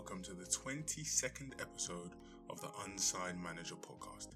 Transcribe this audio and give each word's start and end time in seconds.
welcome 0.00 0.22
to 0.22 0.32
the 0.32 0.46
22nd 0.46 1.52
episode 1.60 2.12
of 2.48 2.58
the 2.62 2.70
Unsigned 2.86 3.38
Manager 3.38 3.74
podcast. 3.74 4.28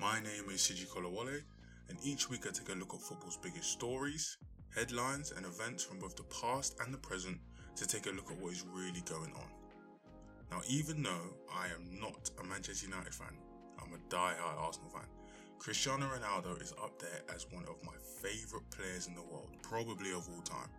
My 0.00 0.14
name 0.20 0.48
is 0.50 0.62
Siji 0.62 0.86
Kolawole, 0.86 1.42
and 1.90 1.98
each 2.02 2.30
week 2.30 2.46
I 2.46 2.50
take 2.50 2.74
a 2.74 2.78
look 2.78 2.94
at 2.94 3.02
football's 3.02 3.36
biggest 3.36 3.72
stories, 3.72 4.38
headlines, 4.74 5.34
and 5.36 5.44
events 5.44 5.84
from 5.84 5.98
both 5.98 6.16
the 6.16 6.22
past 6.22 6.80
and 6.80 6.94
the 6.94 6.98
present 6.98 7.36
to 7.76 7.86
take 7.86 8.06
a 8.06 8.10
look 8.16 8.30
at 8.30 8.40
what 8.40 8.54
is 8.54 8.64
really 8.72 9.02
going 9.02 9.34
on. 9.34 9.50
Now, 10.50 10.62
even 10.66 11.02
though 11.02 11.36
I 11.54 11.66
am 11.66 12.00
not 12.00 12.30
a 12.40 12.44
Manchester 12.44 12.86
United 12.86 13.14
fan, 13.14 13.36
I'm 13.82 13.92
a 13.92 13.98
die-hard 14.08 14.56
Arsenal 14.58 14.88
fan. 14.88 15.08
Cristiano 15.58 16.06
Ronaldo 16.06 16.58
is 16.62 16.72
up 16.82 16.98
there 16.98 17.20
as 17.34 17.46
one 17.52 17.64
of 17.64 17.76
my 17.84 17.92
favourite 18.22 18.70
players 18.70 19.08
in 19.08 19.14
the 19.14 19.20
world, 19.20 19.50
probably 19.60 20.12
of 20.12 20.26
all 20.34 20.40
time. 20.40 20.70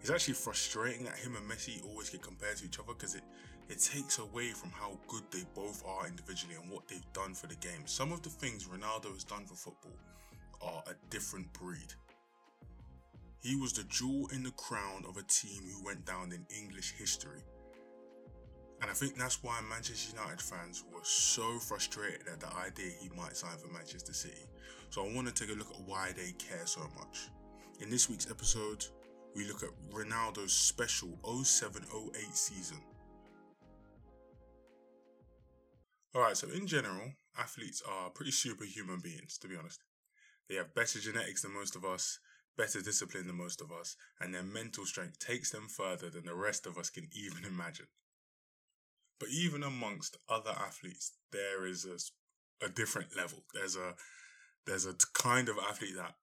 It's 0.00 0.10
actually 0.10 0.34
frustrating 0.34 1.04
that 1.04 1.16
him 1.16 1.36
and 1.36 1.50
Messi 1.50 1.84
always 1.84 2.10
get 2.10 2.22
compared 2.22 2.56
to 2.58 2.64
each 2.64 2.78
other 2.78 2.94
because 2.94 3.14
it, 3.14 3.22
it 3.68 3.78
takes 3.80 4.18
away 4.18 4.50
from 4.50 4.70
how 4.70 4.98
good 5.08 5.22
they 5.30 5.44
both 5.54 5.84
are 5.86 6.06
individually 6.06 6.54
and 6.60 6.70
what 6.70 6.86
they've 6.88 7.12
done 7.12 7.34
for 7.34 7.46
the 7.46 7.56
game. 7.56 7.86
Some 7.86 8.12
of 8.12 8.22
the 8.22 8.28
things 8.28 8.68
Ronaldo 8.68 9.12
has 9.12 9.24
done 9.24 9.44
for 9.44 9.54
football 9.54 9.96
are 10.62 10.82
a 10.86 10.94
different 11.10 11.52
breed. 11.52 11.94
He 13.40 13.56
was 13.56 13.72
the 13.72 13.84
jewel 13.84 14.28
in 14.32 14.42
the 14.42 14.50
crown 14.52 15.04
of 15.08 15.16
a 15.16 15.22
team 15.22 15.62
who 15.62 15.84
went 15.84 16.04
down 16.04 16.32
in 16.32 16.44
English 16.56 16.94
history. 16.98 17.42
And 18.80 18.90
I 18.90 18.94
think 18.94 19.16
that's 19.16 19.42
why 19.42 19.60
Manchester 19.68 20.16
United 20.16 20.40
fans 20.40 20.84
were 20.92 21.02
so 21.02 21.58
frustrated 21.58 22.28
at 22.32 22.40
the 22.40 22.48
idea 22.56 22.92
he 23.00 23.08
might 23.16 23.36
sign 23.36 23.56
for 23.58 23.72
Manchester 23.72 24.12
City. 24.12 24.46
So 24.90 25.04
I 25.04 25.12
want 25.12 25.26
to 25.28 25.34
take 25.34 25.54
a 25.54 25.58
look 25.58 25.70
at 25.70 25.80
why 25.86 26.12
they 26.16 26.32
care 26.32 26.66
so 26.66 26.82
much. 26.96 27.28
In 27.80 27.90
this 27.90 28.08
week's 28.08 28.30
episode, 28.30 28.84
we 29.38 29.46
look 29.46 29.62
at 29.62 29.70
Ronaldo's 29.92 30.52
special 30.52 31.16
0708 31.44 32.34
season. 32.34 32.78
Alright, 36.12 36.36
so 36.36 36.48
in 36.48 36.66
general, 36.66 37.12
athletes 37.38 37.80
are 37.88 38.10
pretty 38.10 38.32
superhuman 38.32 38.98
beings, 38.98 39.38
to 39.38 39.46
be 39.46 39.54
honest. 39.54 39.84
They 40.48 40.56
have 40.56 40.74
better 40.74 40.98
genetics 40.98 41.42
than 41.42 41.54
most 41.54 41.76
of 41.76 41.84
us, 41.84 42.18
better 42.56 42.80
discipline 42.80 43.28
than 43.28 43.36
most 43.36 43.60
of 43.60 43.70
us, 43.70 43.94
and 44.20 44.34
their 44.34 44.42
mental 44.42 44.84
strength 44.84 45.20
takes 45.20 45.52
them 45.52 45.68
further 45.68 46.10
than 46.10 46.24
the 46.24 46.34
rest 46.34 46.66
of 46.66 46.76
us 46.76 46.90
can 46.90 47.06
even 47.12 47.44
imagine. 47.44 47.86
But 49.20 49.28
even 49.28 49.62
amongst 49.62 50.16
other 50.28 50.50
athletes, 50.50 51.12
there 51.30 51.64
is 51.64 51.84
a, 51.84 52.66
a 52.66 52.68
different 52.68 53.16
level. 53.16 53.44
There's 53.54 53.76
a 53.76 53.94
there's 54.66 54.84
a 54.84 54.94
kind 55.14 55.48
of 55.48 55.58
athlete 55.58 55.94
that 55.96 56.16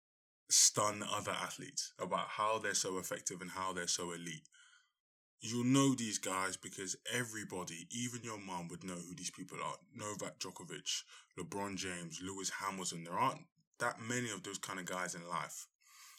stun 0.50 1.04
other 1.12 1.32
athletes 1.32 1.94
about 2.00 2.28
how 2.28 2.60
they're 2.60 2.74
so 2.74 2.98
effective 2.98 3.42
and 3.42 3.52
how 3.52 3.74
they're 3.74 3.88
so 3.88 4.12
elite. 4.12 4.48
You'll 5.42 5.66
know 5.66 5.94
these 5.94 6.18
guys 6.18 6.58
because 6.58 6.96
everybody, 7.14 7.88
even 7.92 8.22
your 8.24 8.40
mom, 8.40 8.68
would 8.70 8.84
know 8.84 8.96
who 8.96 9.16
these 9.16 9.32
people 9.32 9.58
are. 9.64 9.76
Novak 9.96 10.40
Djokovic, 10.40 11.04
LeBron 11.38 11.76
James, 11.76 12.20
Lewis 12.24 12.52
Hamilton. 12.62 13.04
There 13.04 13.14
aren't 13.14 13.46
that 13.80 14.00
many 14.00 14.32
of 14.32 14.44
those 14.44 14.58
kind 14.58 14.80
of 14.80 14.86
guys 14.86 15.14
in 15.14 15.28
life. 15.28 15.68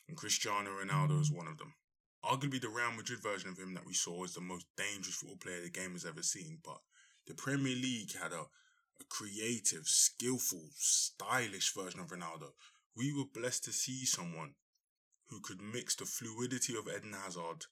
And 0.08 0.16
Cristiano 0.16 0.70
Ronaldo 0.70 1.20
is 1.20 1.30
mm. 1.30 1.36
one 1.36 1.48
of 1.48 1.58
them. 1.58 1.74
Arguably, 2.24 2.60
the 2.60 2.68
Real 2.68 2.92
Madrid 2.92 3.22
version 3.22 3.50
of 3.50 3.58
him 3.58 3.74
that 3.74 3.86
we 3.86 3.94
saw 3.94 4.24
is 4.24 4.34
the 4.34 4.40
most 4.40 4.66
dangerous 4.76 5.16
football 5.16 5.38
player 5.38 5.62
the 5.62 5.70
game 5.70 5.92
has 5.92 6.04
ever 6.04 6.22
seen. 6.22 6.58
But 6.64 6.78
the 7.26 7.34
Premier 7.34 7.74
League 7.74 8.12
had 8.20 8.32
a, 8.32 8.40
a 9.00 9.04
creative, 9.08 9.86
skillful, 9.86 10.68
stylish 10.74 11.72
version 11.74 12.00
of 12.00 12.08
Ronaldo 12.08 12.50
we 12.96 13.12
were 13.12 13.24
blessed 13.32 13.64
to 13.64 13.72
see 13.72 14.06
someone 14.06 14.54
who 15.28 15.40
could 15.40 15.60
mix 15.60 15.94
the 15.94 16.06
fluidity 16.06 16.74
of 16.76 16.88
Eden 16.88 17.12
Hazard 17.12 17.66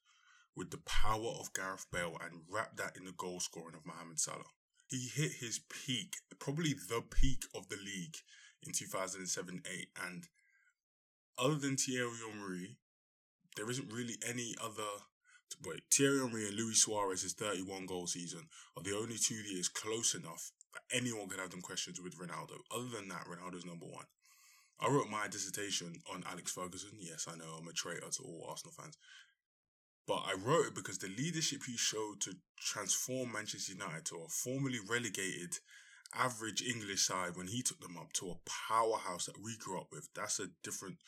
with 0.57 0.71
the 0.71 0.83
power 0.85 1.33
of 1.41 1.53
Gareth 1.55 1.87
Bale 1.91 2.17
and 2.23 2.43
wrap 2.49 2.77
that 2.77 2.97
in 2.97 3.05
the 3.05 3.13
goal 3.13 3.41
scoring 3.41 3.75
of 3.75 3.87
Mohamed 3.87 4.21
Salah. 4.21 4.53
He 4.87 5.09
hit 5.13 5.33
his 5.41 5.61
peak, 5.87 6.17
probably 6.39 6.75
the 6.75 7.03
peak 7.03 7.45
of 7.55 7.69
the 7.69 7.77
league 7.77 8.17
in 8.63 8.73
2007 8.73 9.63
8. 9.67 9.89
And 10.05 10.29
other 11.39 11.57
than 11.57 11.77
Thierry 11.77 12.11
Henry, 12.31 12.77
there 13.57 13.71
isn't 13.71 13.93
really 13.93 14.17
any 14.29 14.55
other. 14.63 14.83
Wait, 15.65 15.83
Thierry 15.91 16.19
Henry 16.19 16.49
and 16.49 16.57
Luis 16.57 16.83
Suarez's 16.83 17.33
31 17.33 17.87
goal 17.87 18.07
season 18.07 18.43
are 18.77 18.83
the 18.83 18.97
only 18.97 19.17
two 19.17 19.35
years 19.35 19.69
close 19.69 20.15
enough 20.15 20.51
that 20.75 20.97
anyone 20.97 21.29
could 21.29 21.41
have 21.41 21.51
them 21.51 21.63
questions 21.63 22.01
with 22.01 22.19
Ronaldo. 22.19 22.59
Other 22.71 22.89
than 22.89 23.09
that, 23.09 23.27
Ronaldo's 23.27 23.65
number 23.65 23.87
one. 23.87 24.07
I 24.81 24.89
wrote 24.89 25.09
my 25.09 25.29
dissertation 25.29 25.95
on 26.13 26.25
Alex 26.31 26.53
Ferguson. 26.53 26.91
Yes, 26.99 27.27
I 27.29 27.37
know 27.37 27.59
I'm 27.59 27.69
a 27.69 27.73
traitor 27.73 28.11
to 28.11 28.23
all 28.23 28.47
Arsenal 28.49 28.75
fans. 28.77 28.99
But 30.07 30.25
I 30.27 30.35
wrote 30.35 30.67
it 30.67 30.75
because 30.75 30.99
the 30.99 31.09
leadership 31.09 31.63
he 31.67 31.77
showed 31.77 32.21
to 32.23 32.35
transform 32.59 33.33
Manchester 33.33 33.73
United 33.73 34.05
to 34.07 34.17
a 34.17 34.29
formerly 34.29 34.81
relegated 34.87 35.59
average 36.15 36.63
English 36.63 37.03
side 37.03 37.37
when 37.37 37.49
he 37.49 37.63
took 37.63 37.81
them 37.81 37.97
up 37.97 38.13
to 38.15 38.31
a 38.31 38.37
powerhouse 38.69 39.27
that 39.27 39.43
we 39.43 39.57
grew 39.57 39.81
up 39.81 39.89
with, 39.91 40.09
that's 40.15 40.39
a 40.41 40.49
different 40.63 40.99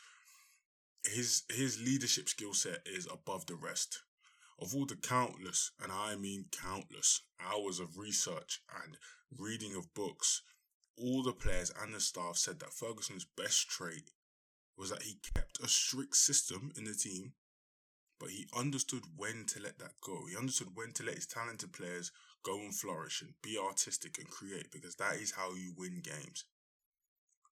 his 1.04 1.44
his 1.48 1.80
leadership 1.80 2.28
skill 2.28 2.54
set 2.54 2.80
is 2.86 3.06
above 3.10 3.46
the 3.46 3.54
rest. 3.54 4.02
Of 4.58 4.74
all 4.74 4.86
the 4.86 4.96
countless, 4.96 5.70
and 5.80 5.92
I 5.92 6.16
mean 6.16 6.46
countless, 6.50 7.20
hours 7.38 7.78
of 7.78 7.98
research 7.98 8.62
and 8.82 8.96
reading 9.38 9.76
of 9.76 9.92
books 9.92 10.42
all 10.98 11.22
the 11.22 11.32
players 11.32 11.72
and 11.82 11.94
the 11.94 12.00
staff 12.00 12.36
said 12.36 12.60
that 12.60 12.72
Ferguson's 12.72 13.26
best 13.36 13.68
trait 13.68 14.10
was 14.76 14.90
that 14.90 15.02
he 15.02 15.18
kept 15.34 15.60
a 15.62 15.68
strict 15.68 16.16
system 16.16 16.72
in 16.76 16.84
the 16.84 16.94
team, 16.94 17.32
but 18.18 18.30
he 18.30 18.46
understood 18.56 19.02
when 19.16 19.44
to 19.46 19.60
let 19.60 19.78
that 19.78 20.00
go. 20.02 20.26
He 20.28 20.36
understood 20.36 20.68
when 20.74 20.92
to 20.94 21.02
let 21.02 21.14
his 21.14 21.26
talented 21.26 21.72
players 21.72 22.12
go 22.42 22.58
and 22.60 22.74
flourish 22.74 23.22
and 23.22 23.34
be 23.42 23.58
artistic 23.58 24.18
and 24.18 24.28
create 24.28 24.70
because 24.70 24.96
that 24.96 25.16
is 25.16 25.32
how 25.32 25.54
you 25.54 25.74
win 25.76 26.02
games. 26.02 26.44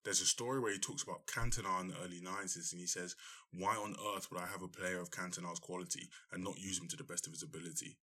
There's 0.03 0.21
a 0.21 0.25
story 0.25 0.59
where 0.59 0.71
he 0.71 0.77
talks 0.77 1.01
about 1.01 1.25
Cantona 1.25 1.81
in 1.81 1.87
the 1.87 1.97
early 2.03 2.21
90s 2.21 2.71
and 2.71 2.79
he 2.79 2.85
says, 2.85 3.15
Why 3.51 3.75
on 3.75 3.95
earth 4.15 4.29
would 4.29 4.39
I 4.39 4.45
have 4.45 4.61
a 4.61 4.67
player 4.67 4.99
of 4.99 5.09
Cantona's 5.09 5.59
quality 5.59 6.09
and 6.31 6.43
not 6.43 6.59
use 6.59 6.79
him 6.79 6.87
to 6.89 6.95
the 6.95 7.03
best 7.03 7.25
of 7.25 7.33
his 7.33 7.41
ability? 7.41 7.97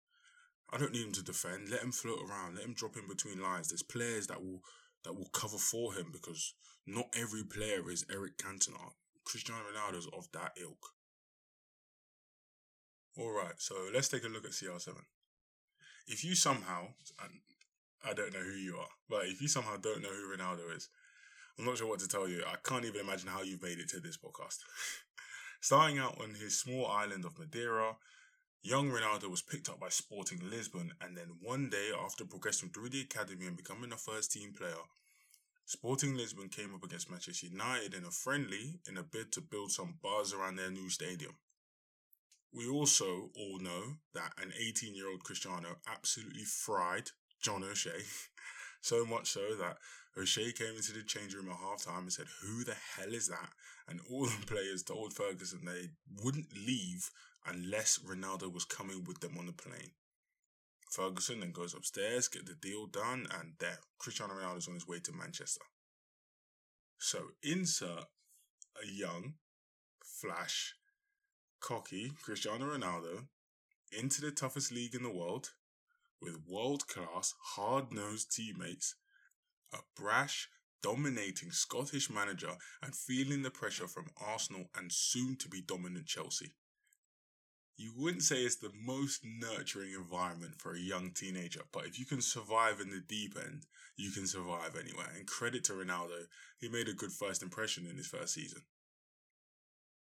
I 0.71 0.79
don't 0.79 0.93
need 0.93 1.07
him 1.07 1.13
to 1.13 1.25
defend. 1.25 1.71
Let 1.71 1.83
him 1.83 1.91
float 1.93 2.21
around. 2.21 2.55
Let 2.55 2.65
him 2.65 2.75
drop 2.75 2.97
in 2.97 3.09
between 3.09 3.43
lines. 3.43 3.69
There's 3.69 3.83
players 3.83 4.29
that 4.29 4.41
will 4.41 4.61
that 5.09 5.17
will 5.17 5.31
cover 5.33 5.57
for 5.57 5.95
him 5.95 6.11
because 6.13 6.53
not 6.87 7.07
every 7.19 7.43
player 7.43 7.91
is 7.91 8.05
Eric 8.13 8.37
Cantona. 8.37 8.93
Cristiano 9.25 9.63
Ronaldo 9.63 9.97
is 9.97 10.07
of 10.13 10.29
that 10.33 10.53
ilk. 10.61 10.93
Alright, 13.19 13.55
so 13.57 13.75
let's 13.95 14.09
take 14.09 14.25
a 14.25 14.29
look 14.29 14.45
at 14.45 14.51
CR7. 14.51 14.91
If 16.09 16.25
you 16.25 16.35
somehow, 16.35 16.89
I 18.05 18.13
don't 18.13 18.35
know 18.35 18.41
who 18.41 18.59
you 18.59 18.77
are, 18.77 18.89
but 19.09 19.25
if 19.25 19.41
you 19.41 19.49
somehow 19.49 19.79
don't 19.79 20.03
know 20.03 20.11
who 20.11 20.37
Ronaldo 20.37 20.77
is, 20.77 20.91
I'm 21.59 21.65
not 21.65 21.79
sure 21.79 21.89
what 21.89 22.01
to 22.01 22.09
tell 22.09 22.29
you. 22.29 22.43
I 22.47 22.57
can't 22.63 22.85
even 22.85 23.01
imagine 23.01 23.31
how 23.31 23.43
you've 23.43 23.63
made 23.63 23.79
it 23.79 23.89
to 23.91 24.01
this 24.01 24.19
podcast. 24.19 24.59
Starting 25.63 25.99
out 25.99 26.21
on 26.21 26.35
his 26.35 26.61
small 26.61 26.87
island 26.87 27.25
of 27.25 27.39
Madeira, 27.39 27.97
Young 28.63 28.91
Ronaldo 28.91 29.31
was 29.31 29.41
picked 29.41 29.69
up 29.69 29.79
by 29.79 29.89
Sporting 29.89 30.41
Lisbon, 30.51 30.93
and 31.01 31.17
then 31.17 31.37
one 31.41 31.71
day 31.71 31.91
after 32.05 32.25
progressing 32.25 32.71
through 32.71 32.91
the 32.91 33.01
academy 33.03 33.47
and 33.47 33.57
becoming 33.57 33.93
a 33.93 33.97
first 33.97 34.33
team 34.33 34.53
player, 34.53 34.75
Sporting 35.65 36.17
Lisbon 36.17 36.49
came 36.49 36.75
up 36.75 36.83
against 36.83 37.11
Manchester 37.11 37.47
United 37.47 37.95
in 37.95 38.05
a 38.05 38.11
friendly 38.11 38.81
in 38.89 38.97
a 38.97 39.03
bid 39.03 39.33
to 39.33 39.41
build 39.41 39.71
some 39.71 39.99
buzz 40.03 40.33
around 40.33 40.57
their 40.57 40.71
new 40.71 40.91
stadium. 40.91 41.37
We 42.53 42.67
also 42.69 43.31
all 43.37 43.59
know 43.61 43.99
that 44.15 44.33
an 44.43 44.53
18 44.59 44.95
year 44.95 45.09
old 45.09 45.23
Cristiano 45.23 45.77
absolutely 45.87 46.45
fried 46.45 47.11
John 47.41 47.63
O'Shea, 47.63 48.03
so 48.81 49.05
much 49.05 49.29
so 49.29 49.55
that 49.57 49.77
O'Shea 50.17 50.53
came 50.53 50.75
into 50.75 50.93
the 50.93 51.05
change 51.05 51.35
room 51.35 51.49
at 51.49 51.59
halftime 51.59 51.99
and 51.99 52.13
said, 52.13 52.27
Who 52.43 52.65
the 52.65 52.75
hell 52.97 53.15
is 53.15 53.29
that? 53.29 53.51
And 53.87 54.01
all 54.11 54.27
the 54.27 54.47
players 54.53 54.83
told 54.83 55.13
Ferguson 55.13 55.61
they 55.65 55.91
wouldn't 56.23 56.57
leave 56.57 57.11
unless 57.47 57.99
Ronaldo 57.99 58.53
was 58.53 58.65
coming 58.65 59.05
with 59.05 59.21
them 59.21 59.37
on 59.39 59.47
the 59.47 59.53
plane. 59.53 59.93
Ferguson 60.91 61.41
then 61.41 61.53
goes 61.53 61.75
upstairs, 61.75 62.29
get 62.29 62.47
the 62.47 62.55
deal 62.55 62.87
done, 62.87 63.27
and 63.39 63.55
there, 63.61 63.79
Cristiano 63.99 64.35
Ronaldo 64.35 64.59
is 64.59 64.69
on 64.69 64.75
his 64.75 64.89
way 64.89 65.01
to 65.01 65.13
Manchester. 65.13 65.65
So 66.99 67.19
insert 67.43 68.05
a 68.83 68.87
young, 68.87 69.35
flash, 70.03 70.75
cocky 71.61 72.13
Cristiano 72.23 72.67
Ronaldo 72.67 73.27
into 73.93 74.21
the 74.21 74.31
toughest 74.31 74.73
league 74.73 74.95
in 74.95 75.03
the 75.03 75.11
world 75.11 75.51
with 76.21 76.43
world 76.47 76.87
class, 76.89 77.35
hard 77.55 77.93
nosed 77.93 78.35
teammates, 78.35 78.97
a 79.73 79.79
brash, 79.97 80.49
dominating 80.83 81.51
Scottish 81.51 82.11
manager, 82.11 82.57
and 82.83 82.95
feeling 82.95 83.43
the 83.43 83.51
pressure 83.51 83.87
from 83.87 84.07
Arsenal 84.21 84.71
and 84.77 84.91
soon 84.93 85.37
to 85.37 85.49
be 85.49 85.61
dominant 85.61 86.07
Chelsea 86.07 86.55
you 87.79 87.93
wouldn't 87.97 88.25
say 88.25 88.39
it's 88.39 88.57
the 88.57 88.73
most 88.85 89.21
nurturing 89.25 89.93
environment 89.93 90.55
for 90.59 90.75
a 90.75 90.81
young 90.81 91.13
teenager, 91.13 91.61
but 91.73 91.87
if 91.87 91.97
you 91.97 92.05
can 92.05 92.21
survive 92.21 92.81
in 92.81 92.91
the 92.91 93.01
deep 93.01 93.37
end, 93.37 93.67
you 93.97 94.11
can 94.11 94.27
survive 94.27 94.75
anywhere. 94.75 95.13
And 95.17 95.29
credit 95.29 95.63
to 95.65 95.75
Ronaldo, 95.75 96.27
he 96.59 96.69
made 96.69 96.89
a 96.89 96.93
good 96.93 97.13
first 97.13 97.41
impression 97.41 97.87
in 97.89 97.97
his 97.97 98.09
first 98.09 98.35
season. 98.35 98.63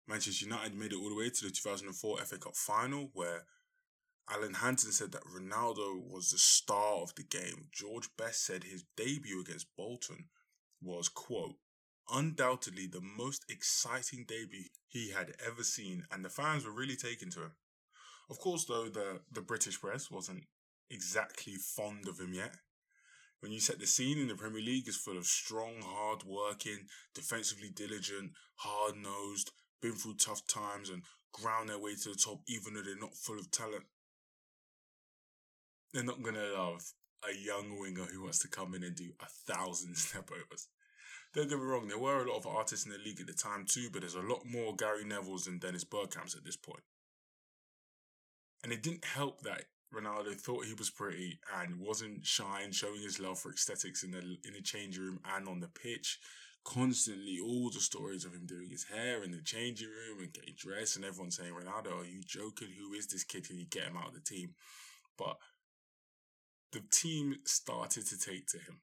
Manchester 0.07 0.45
United 0.45 0.75
made 0.75 0.93
it 0.93 0.99
all 0.99 1.09
the 1.09 1.15
way 1.15 1.31
to 1.31 1.45
the 1.45 1.51
2004 1.51 2.19
FA 2.19 2.39
Cup 2.39 2.57
final, 2.57 3.09
where 3.15 3.47
Alan 4.31 4.55
Hansen 4.55 4.93
said 4.93 5.13
that 5.13 5.25
Ronaldo 5.25 5.99
was 5.99 6.31
the 6.31 6.39
star 6.39 6.97
of 6.97 7.15
the 7.15 7.25
game. 7.25 7.69
George 7.73 8.09
Best 8.19 8.45
said 8.45 8.65
his 8.65 8.85
debut 8.99 9.41
against 9.41 9.75
Bolton 9.79 10.27
was, 10.83 11.09
quote, 11.09 11.57
undoubtedly 12.11 12.87
the 12.87 13.01
most 13.01 13.47
exciting 13.49 14.27
debut 14.29 14.65
he 14.89 15.11
had 15.11 15.33
ever 15.45 15.63
seen, 15.63 16.05
and 16.11 16.23
the 16.23 16.29
fans 16.29 16.67
were 16.67 16.73
really 16.73 16.97
taken 16.97 17.31
to 17.31 17.41
him. 17.41 17.53
Of 18.33 18.39
course, 18.39 18.65
though, 18.65 18.89
the, 18.89 19.21
the 19.31 19.43
British 19.43 19.79
press 19.79 20.11
wasn't 20.11 20.45
exactly 20.89 21.57
fond 21.57 22.09
of 22.09 22.19
him 22.19 22.33
yet. 22.33 22.55
When 23.41 23.53
you 23.53 23.61
set 23.61 23.79
the 23.79 23.87
scene 23.87 24.17
in 24.17 24.29
the 24.29 24.35
Premier 24.35 24.63
League 24.63 24.89
is 24.89 24.97
full 24.97 25.19
of 25.19 25.27
strong, 25.27 25.83
hard 25.85 26.23
working, 26.25 26.87
defensively 27.15 27.69
diligent, 27.69 28.31
hard 28.55 28.97
nosed, 28.97 29.51
been 29.83 29.93
through 29.93 30.15
tough 30.15 30.47
times 30.47 30.89
and 30.89 31.03
ground 31.35 31.69
their 31.69 31.79
way 31.79 31.95
to 31.95 32.09
the 32.09 32.15
top 32.15 32.41
even 32.49 32.73
though 32.73 32.81
they're 32.81 32.99
not 32.99 33.15
full 33.15 33.39
of 33.39 33.51
talent. 33.51 33.85
They're 35.93 36.03
not 36.03 36.23
gonna 36.23 36.55
love 36.57 36.91
a 37.31 37.37
young 37.37 37.79
winger 37.79 38.07
who 38.07 38.23
wants 38.23 38.39
to 38.39 38.49
come 38.49 38.75
in 38.75 38.83
and 38.83 38.97
do 38.97 39.11
a 39.21 39.53
thousand 39.53 39.95
step 39.99 40.31
overs. 40.31 40.69
Don't 41.35 41.51
get 41.51 41.59
me 41.59 41.65
wrong, 41.65 41.89
there 41.89 41.99
were 41.99 42.25
a 42.25 42.31
lot 42.31 42.39
of 42.39 42.47
artists 42.47 42.87
in 42.87 42.93
the 42.93 42.99
league 42.99 43.21
at 43.21 43.27
the 43.27 43.35
time 43.35 43.67
too, 43.69 43.91
but 43.93 44.01
there's 44.01 44.15
a 44.15 44.21
lot 44.21 44.47
more 44.47 44.75
Gary 44.75 45.05
Nevilles 45.05 45.47
and 45.49 45.61
Dennis 45.61 45.85
Bergkamps 45.85 46.35
at 46.35 46.47
this 46.47 46.57
point. 46.57 46.83
And 48.63 48.73
it 48.73 48.83
didn't 48.83 49.05
help 49.05 49.43
that 49.43 49.65
Ronaldo 49.93 50.35
thought 50.35 50.65
he 50.65 50.75
was 50.75 50.91
pretty 50.91 51.39
and 51.61 51.79
wasn't 51.79 52.25
shy 52.25 52.63
in 52.65 52.73
showing 52.73 53.01
his 53.01 53.21
love 53.21 53.39
for 53.39 53.51
aesthetics 53.51 54.03
in 54.03 54.13
the 54.13 54.21
in 54.21 54.55
the 54.55 54.63
changing 54.63 55.03
room 55.03 55.21
and 55.35 55.49
on 55.49 55.61
the 55.61 55.69
pitch. 55.69 56.19
Constantly, 56.65 57.41
all 57.41 57.71
the 57.71 57.81
stories 57.81 58.25
of 58.25 58.33
him 58.33 58.47
doing 58.47 58.71
his 58.71 58.85
hair 58.85 59.25
in 59.25 59.33
the 59.33 59.43
changing 59.43 59.89
room 59.89 60.21
and 60.21 60.33
getting 60.33 60.55
dressed, 60.57 60.95
and 60.95 61.05
everyone 61.05 61.33
saying, 61.33 61.53
"Ronaldo, 61.53 62.03
are 62.03 62.05
you 62.05 62.23
joking? 62.23 62.69
Who 62.79 62.95
is 62.95 63.09
this 63.09 63.25
kid? 63.25 63.49
Can 63.49 63.59
you 63.59 63.67
get 63.67 63.89
him 63.89 63.97
out 63.97 64.09
of 64.09 64.15
the 64.15 64.21
team?" 64.21 64.55
But 65.19 65.39
the 66.71 66.81
team 66.81 67.41
started 67.45 68.07
to 68.07 68.19
take 68.19 68.47
to 68.49 68.59
him. 68.59 68.81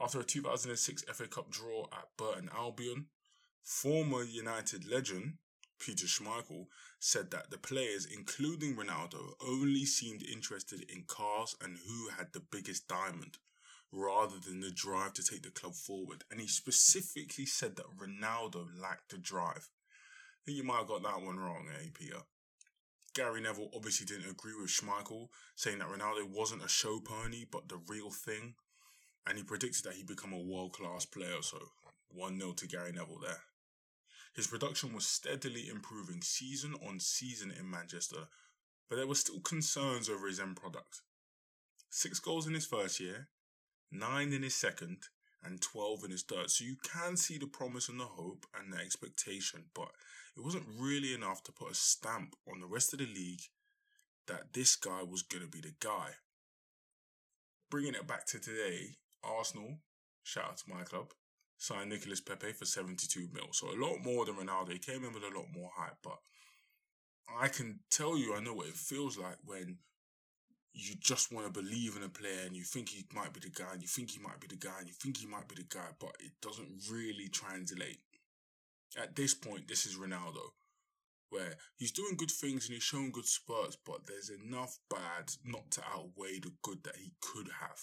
After 0.00 0.20
a 0.20 0.24
2006 0.24 1.04
FA 1.12 1.28
Cup 1.28 1.50
draw 1.50 1.86
at 1.92 2.16
Burton 2.16 2.48
Albion, 2.52 3.10
former 3.62 4.22
United 4.22 4.86
legend 4.86 5.38
Peter 5.80 6.06
Schmeichel 6.06 6.66
said 6.98 7.30
that 7.30 7.50
the 7.50 7.58
players, 7.58 8.04
including 8.04 8.76
Ronaldo, 8.76 9.32
only 9.40 9.86
seemed 9.86 10.22
interested 10.22 10.82
in 10.90 11.04
cars 11.06 11.56
and 11.60 11.78
who 11.86 12.08
had 12.10 12.32
the 12.32 12.40
biggest 12.40 12.86
diamond, 12.86 13.38
rather 13.90 14.38
than 14.38 14.60
the 14.60 14.70
drive 14.70 15.14
to 15.14 15.24
take 15.24 15.42
the 15.42 15.50
club 15.50 15.74
forward. 15.74 16.22
And 16.30 16.40
he 16.40 16.46
specifically 16.46 17.46
said 17.46 17.76
that 17.76 17.96
Ronaldo 17.96 18.66
lacked 18.78 19.10
the 19.10 19.18
drive. 19.18 19.70
I 19.70 20.40
think 20.44 20.58
you 20.58 20.64
might 20.64 20.78
have 20.78 20.88
got 20.88 21.02
that 21.02 21.22
one 21.22 21.38
wrong, 21.38 21.66
eh, 21.74 21.88
Peter? 21.94 22.22
Gary 23.14 23.40
Neville 23.40 23.70
obviously 23.74 24.06
didn't 24.06 24.30
agree 24.30 24.54
with 24.54 24.70
Schmeichel, 24.70 25.28
saying 25.56 25.78
that 25.78 25.88
Ronaldo 25.88 26.28
wasn't 26.28 26.64
a 26.64 26.68
show 26.68 27.00
pony, 27.00 27.44
but 27.50 27.68
the 27.68 27.80
real 27.88 28.10
thing. 28.10 28.54
And 29.26 29.36
he 29.36 29.44
predicted 29.44 29.84
that 29.84 29.94
he'd 29.94 30.06
become 30.06 30.32
a 30.32 30.38
world 30.38 30.74
class 30.74 31.04
player, 31.04 31.42
so 31.42 31.58
1 32.10 32.38
0 32.38 32.52
to 32.52 32.66
Gary 32.68 32.92
Neville 32.92 33.18
there. 33.20 33.42
His 34.34 34.46
production 34.46 34.92
was 34.92 35.06
steadily 35.06 35.68
improving 35.68 36.22
season 36.22 36.74
on 36.86 37.00
season 37.00 37.50
in 37.50 37.68
Manchester, 37.68 38.28
but 38.88 38.96
there 38.96 39.06
were 39.06 39.14
still 39.14 39.40
concerns 39.40 40.08
over 40.08 40.26
his 40.28 40.40
end 40.40 40.56
product. 40.56 41.02
Six 41.90 42.20
goals 42.20 42.46
in 42.46 42.54
his 42.54 42.66
first 42.66 43.00
year, 43.00 43.28
nine 43.90 44.32
in 44.32 44.42
his 44.42 44.54
second, 44.54 44.98
and 45.42 45.60
12 45.60 46.04
in 46.04 46.10
his 46.10 46.22
third. 46.22 46.50
So 46.50 46.64
you 46.64 46.76
can 46.82 47.16
see 47.16 47.38
the 47.38 47.46
promise 47.46 47.88
and 47.88 47.98
the 47.98 48.04
hope 48.04 48.46
and 48.58 48.72
the 48.72 48.78
expectation, 48.78 49.64
but 49.74 49.90
it 50.36 50.44
wasn't 50.44 50.66
really 50.78 51.14
enough 51.14 51.42
to 51.44 51.52
put 51.52 51.72
a 51.72 51.74
stamp 51.74 52.36
on 52.50 52.60
the 52.60 52.66
rest 52.66 52.92
of 52.92 53.00
the 53.00 53.06
league 53.06 53.42
that 54.26 54.52
this 54.52 54.76
guy 54.76 55.02
was 55.02 55.22
going 55.22 55.44
to 55.44 55.50
be 55.50 55.60
the 55.60 55.74
guy. 55.80 56.10
Bringing 57.70 57.94
it 57.94 58.06
back 58.06 58.26
to 58.26 58.38
today, 58.38 58.96
Arsenal, 59.24 59.78
shout 60.22 60.44
out 60.44 60.56
to 60.58 60.64
my 60.68 60.82
club, 60.82 61.12
signed 61.60 61.90
Nicolas 61.90 62.22
Pepe 62.22 62.52
for 62.52 62.64
72 62.64 63.28
mil. 63.32 63.52
So 63.52 63.68
a 63.68 63.76
lot 63.76 64.02
more 64.02 64.24
than 64.24 64.36
Ronaldo. 64.36 64.72
He 64.72 64.78
came 64.78 65.04
in 65.04 65.12
with 65.12 65.22
a 65.22 65.36
lot 65.38 65.46
more 65.54 65.70
hype, 65.76 65.98
but 66.02 66.18
I 67.38 67.48
can 67.48 67.80
tell 67.90 68.16
you, 68.16 68.34
I 68.34 68.40
know 68.40 68.54
what 68.54 68.68
it 68.68 68.74
feels 68.74 69.18
like 69.18 69.36
when 69.44 69.76
you 70.72 70.94
just 70.98 71.30
want 71.30 71.46
to 71.46 71.52
believe 71.52 71.96
in 71.96 72.02
a 72.02 72.08
player 72.08 72.46
and 72.46 72.56
you 72.56 72.64
think 72.64 72.88
he 72.88 73.04
might 73.14 73.34
be 73.34 73.40
the 73.40 73.50
guy 73.50 73.72
and 73.72 73.82
you 73.82 73.88
think 73.88 74.10
he 74.10 74.18
might 74.20 74.40
be 74.40 74.46
the 74.46 74.56
guy 74.56 74.78
and 74.78 74.88
you 74.88 74.94
think 74.94 75.18
he 75.18 75.26
might 75.26 75.48
be 75.48 75.56
the 75.56 75.68
guy, 75.68 75.88
but 76.00 76.12
it 76.20 76.32
doesn't 76.40 76.68
really 76.90 77.28
translate. 77.28 77.98
At 79.00 79.14
this 79.14 79.34
point, 79.34 79.68
this 79.68 79.84
is 79.84 79.96
Ronaldo, 79.96 80.40
where 81.28 81.56
he's 81.76 81.92
doing 81.92 82.16
good 82.16 82.30
things 82.30 82.66
and 82.66 82.74
he's 82.74 82.82
showing 82.82 83.12
good 83.12 83.26
spurts, 83.26 83.76
but 83.84 84.06
there's 84.06 84.30
enough 84.30 84.78
bad 84.88 85.30
not 85.44 85.70
to 85.72 85.82
outweigh 85.94 86.40
the 86.40 86.52
good 86.62 86.82
that 86.84 86.96
he 86.96 87.12
could 87.20 87.48
have. 87.60 87.80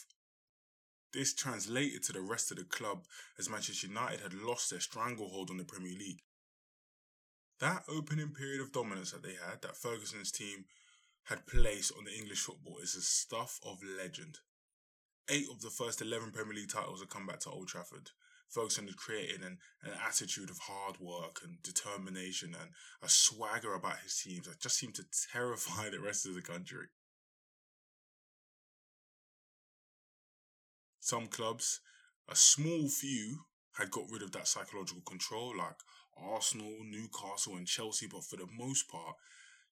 This 1.14 1.34
translated 1.34 2.04
to 2.04 2.14
the 2.14 2.22
rest 2.22 2.52
of 2.52 2.58
the 2.58 2.64
club 2.64 3.06
as 3.40 3.50
Manchester 3.50 3.88
United 3.88 4.20
had 4.22 4.34
lost 4.34 4.70
their 4.70 4.80
stranglehold 4.80 5.50
on 5.50 5.58
the 5.58 5.64
Premier 5.64 5.98
League. 5.98 6.22
That 7.60 7.84
opening 7.88 8.34
period 8.34 8.62
of 8.62 8.72
dominance 8.72 9.12
that 9.12 9.24
they 9.24 9.34
had, 9.34 9.62
that 9.62 9.78
Ferguson's 9.78 10.32
team 10.32 10.66
had 11.24 11.48
placed 11.48 11.92
on 11.98 12.04
the 12.04 12.16
English 12.16 12.42
football, 12.42 12.78
is 12.82 12.94
the 12.94 13.02
stuff 13.02 13.60
of 13.66 13.80
legend. 13.84 14.40
Eight 15.30 15.48
of 15.52 15.62
the 15.62 15.70
first 15.70 16.02
11 16.02 16.32
Premier 16.32 16.54
League 16.54 16.72
titles 16.72 17.00
had 17.00 17.10
come 17.10 17.26
back 17.26 17.40
to 17.42 17.50
Old 17.50 17.68
Trafford. 17.68 18.12
Ferguson 18.50 18.88
had 18.88 18.96
created 18.96 19.42
an, 19.42 19.58
an 19.84 19.92
attitude 20.06 20.50
of 20.50 20.60
hard 20.60 21.00
work 21.00 21.42
and 21.44 21.62
determination 21.64 22.56
and 22.60 22.72
a 23.02 23.10
swagger 23.10 23.74
about 23.74 24.00
his 24.00 24.16
teams 24.22 24.48
that 24.48 24.62
just 24.62 24.78
seemed 24.78 24.96
to 24.96 25.06
terrify 25.34 25.90
the 25.90 26.00
rest 26.00 26.26
of 26.26 26.36
the 26.36 26.42
country. 26.42 26.88
Some 31.08 31.28
clubs, 31.28 31.80
a 32.28 32.36
small 32.36 32.90
few, 32.90 33.46
had 33.78 33.92
got 33.92 34.12
rid 34.12 34.24
of 34.24 34.34
that 34.34 34.46
psychological 34.46 35.04
control, 35.04 35.56
like 35.58 35.78
Arsenal, 36.18 36.84
Newcastle, 36.84 37.56
and 37.56 37.66
Chelsea, 37.66 38.08
but 38.08 38.26
for 38.26 38.36
the 38.36 38.48
most 38.60 38.90
part, 38.90 39.16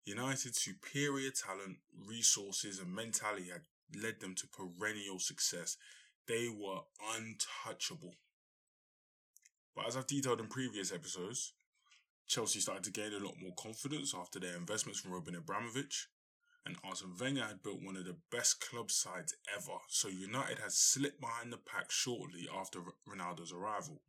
United's 0.05 0.61
superior 0.61 1.31
talent, 1.31 1.79
resources, 2.07 2.79
and 2.79 2.95
mentality 2.95 3.49
had 3.49 3.63
led 4.01 4.21
them 4.21 4.33
to 4.35 4.47
perennial 4.47 5.19
success. 5.19 5.75
They 6.25 6.47
were 6.47 6.79
untouchable. 7.17 8.15
But 9.75 9.87
as 9.87 9.97
I've 9.97 10.07
detailed 10.07 10.39
in 10.39 10.47
previous 10.47 10.93
episodes, 10.93 11.51
Chelsea 12.27 12.61
started 12.61 12.85
to 12.85 12.91
gain 12.91 13.11
a 13.11 13.19
lot 13.19 13.35
more 13.41 13.55
confidence 13.59 14.15
after 14.17 14.39
their 14.39 14.55
investments 14.55 15.01
from 15.01 15.11
Roman 15.11 15.35
Abramovich 15.35 16.07
and 16.65 16.77
Arsene 16.83 17.13
Wenger 17.19 17.43
had 17.43 17.63
built 17.63 17.83
one 17.83 17.95
of 17.95 18.05
the 18.05 18.17
best 18.31 18.59
club 18.59 18.89
sides 18.89 19.35
ever, 19.55 19.77
so 19.87 20.07
United 20.07 20.59
had 20.59 20.71
slipped 20.71 21.21
behind 21.21 21.53
the 21.53 21.57
pack 21.57 21.91
shortly 21.91 22.47
after 22.53 22.79
Ronaldo's 23.07 23.53
arrival. 23.53 24.01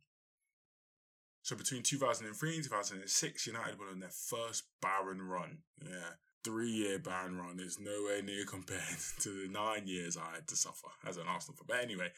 So 1.43 1.55
between 1.55 1.83
2003 1.83 2.55
and 2.55 2.63
2006, 2.63 3.47
United 3.47 3.79
went 3.79 3.91
on 3.91 3.99
their 3.99 4.09
first 4.09 4.63
barren 4.81 5.21
run. 5.21 5.59
Yeah, 5.81 6.17
three 6.43 6.71
year 6.71 6.99
barren 6.99 7.37
run 7.37 7.59
is 7.59 7.79
nowhere 7.79 8.21
near 8.21 8.45
compared 8.49 8.81
to 9.19 9.29
the 9.29 9.47
nine 9.49 9.87
years 9.87 10.17
I 10.17 10.35
had 10.35 10.47
to 10.47 10.55
suffer 10.55 10.87
as 11.07 11.17
an 11.17 11.27
Arsenal 11.27 11.57
fan. 11.57 11.65
But 11.67 11.83
anyway, 11.83 12.11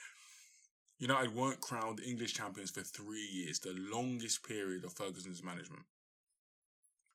United 0.98 1.36
weren't 1.36 1.62
crowned 1.62 2.00
English 2.00 2.34
champions 2.34 2.72
for 2.72 2.82
three 2.82 3.28
years, 3.32 3.60
the 3.60 3.76
longest 3.78 4.44
period 4.44 4.84
of 4.84 4.94
Ferguson's 4.94 5.44
management. 5.44 5.84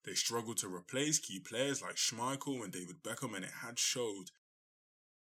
They 0.05 0.15
struggled 0.15 0.59
to 0.59 0.75
replace 0.75 1.19
key 1.19 1.41
players 1.41 1.81
like 1.81 1.97
Schmeichel 1.97 2.63
and 2.63 2.73
David 2.73 3.03
Beckham, 3.03 3.35
and 3.35 3.45
it 3.45 3.63
had 3.63 3.79
showed. 3.79 4.31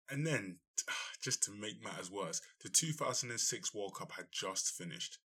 And 0.09 0.27
then, 0.27 0.59
just 1.23 1.43
to 1.45 1.51
make 1.51 1.83
matters 1.83 2.11
worse, 2.11 2.41
the 2.63 2.69
2006 2.69 3.75
World 3.75 3.97
Cup 3.97 4.13
had 4.13 4.27
just 4.31 4.71
finished 4.71 5.19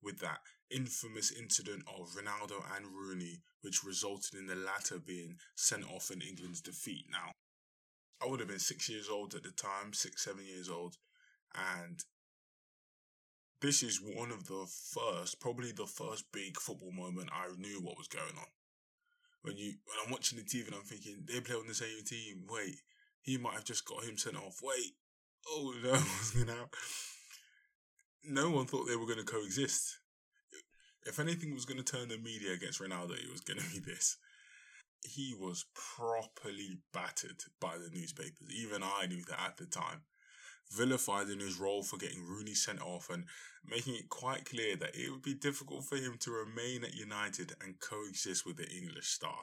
with 0.00 0.20
that 0.20 0.40
infamous 0.70 1.32
incident 1.32 1.82
of 1.88 2.14
Ronaldo 2.14 2.62
and 2.76 2.86
Rooney, 2.86 3.40
which 3.62 3.82
resulted 3.84 4.38
in 4.38 4.46
the 4.46 4.54
latter 4.54 4.98
being 4.98 5.38
sent 5.56 5.84
off 5.90 6.10
in 6.10 6.20
England's 6.20 6.60
defeat. 6.60 7.06
Now, 7.10 7.32
I 8.22 8.30
would 8.30 8.40
have 8.40 8.48
been 8.48 8.58
six 8.58 8.88
years 8.88 9.08
old 9.08 9.34
at 9.34 9.42
the 9.42 9.50
time, 9.50 9.92
six, 9.92 10.24
seven 10.24 10.44
years 10.44 10.68
old, 10.68 10.96
and 11.54 12.04
this 13.60 13.82
is 13.82 14.00
one 14.00 14.30
of 14.30 14.46
the 14.46 14.66
first, 14.66 15.40
probably 15.40 15.72
the 15.72 15.86
first 15.86 16.26
big 16.32 16.58
football 16.58 16.92
moment 16.92 17.30
I 17.32 17.48
knew 17.56 17.80
what 17.80 17.98
was 17.98 18.08
going 18.08 18.36
on 18.38 18.46
when 19.44 19.56
you 19.58 19.74
when 19.84 19.98
I'm 20.04 20.10
watching 20.10 20.38
the 20.38 20.44
TV 20.44 20.66
and 20.66 20.74
I'm 20.74 20.82
thinking 20.82 21.24
they 21.28 21.40
play 21.40 21.54
on 21.54 21.68
the 21.68 21.74
same 21.74 22.02
team. 22.04 22.44
Wait, 22.48 22.76
he 23.20 23.36
might 23.36 23.54
have 23.54 23.64
just 23.64 23.86
got 23.86 24.04
him 24.04 24.16
sent 24.16 24.36
off. 24.36 24.60
Wait, 24.62 24.94
oh 25.48 25.74
no, 25.84 26.54
No 28.24 28.50
one 28.50 28.66
thought 28.66 28.88
they 28.88 28.96
were 28.96 29.06
going 29.06 29.18
to 29.18 29.24
coexist. 29.24 29.98
If 31.06 31.20
anything 31.20 31.52
was 31.52 31.66
going 31.66 31.82
to 31.82 31.84
turn 31.84 32.08
the 32.08 32.16
media 32.16 32.54
against 32.54 32.80
Ronaldo, 32.80 33.12
it 33.12 33.30
was 33.30 33.42
going 33.42 33.60
to 33.60 33.70
be 33.70 33.78
this. 33.78 34.16
He 35.02 35.34
was 35.38 35.66
properly 35.74 36.78
battered 36.94 37.42
by 37.60 37.76
the 37.76 37.90
newspapers. 37.92 38.48
Even 38.56 38.82
I 38.82 39.04
knew 39.06 39.22
that 39.28 39.40
at 39.40 39.56
the 39.58 39.66
time 39.66 40.00
vilified 40.76 41.28
in 41.28 41.40
his 41.40 41.58
role 41.58 41.82
for 41.82 41.96
getting 41.96 42.24
Rooney 42.24 42.54
sent 42.54 42.80
off 42.80 43.10
and 43.10 43.24
making 43.68 43.94
it 43.94 44.08
quite 44.08 44.44
clear 44.44 44.76
that 44.76 44.94
it 44.94 45.10
would 45.10 45.22
be 45.22 45.34
difficult 45.34 45.84
for 45.84 45.96
him 45.96 46.16
to 46.20 46.30
remain 46.30 46.84
at 46.84 46.94
United 46.94 47.54
and 47.62 47.80
coexist 47.80 48.44
with 48.44 48.56
the 48.56 48.68
English 48.68 49.08
star. 49.08 49.38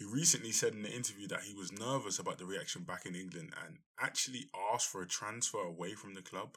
He 0.00 0.06
recently 0.06 0.52
said 0.52 0.72
in 0.72 0.86
an 0.86 0.92
interview 0.92 1.28
that 1.28 1.42
he 1.42 1.52
was 1.52 1.72
nervous 1.72 2.18
about 2.18 2.38
the 2.38 2.46
reaction 2.46 2.84
back 2.84 3.04
in 3.04 3.14
England 3.14 3.52
and 3.66 3.78
actually 4.00 4.48
asked 4.72 4.88
for 4.88 5.02
a 5.02 5.06
transfer 5.06 5.60
away 5.62 5.92
from 5.92 6.14
the 6.14 6.22
club. 6.22 6.56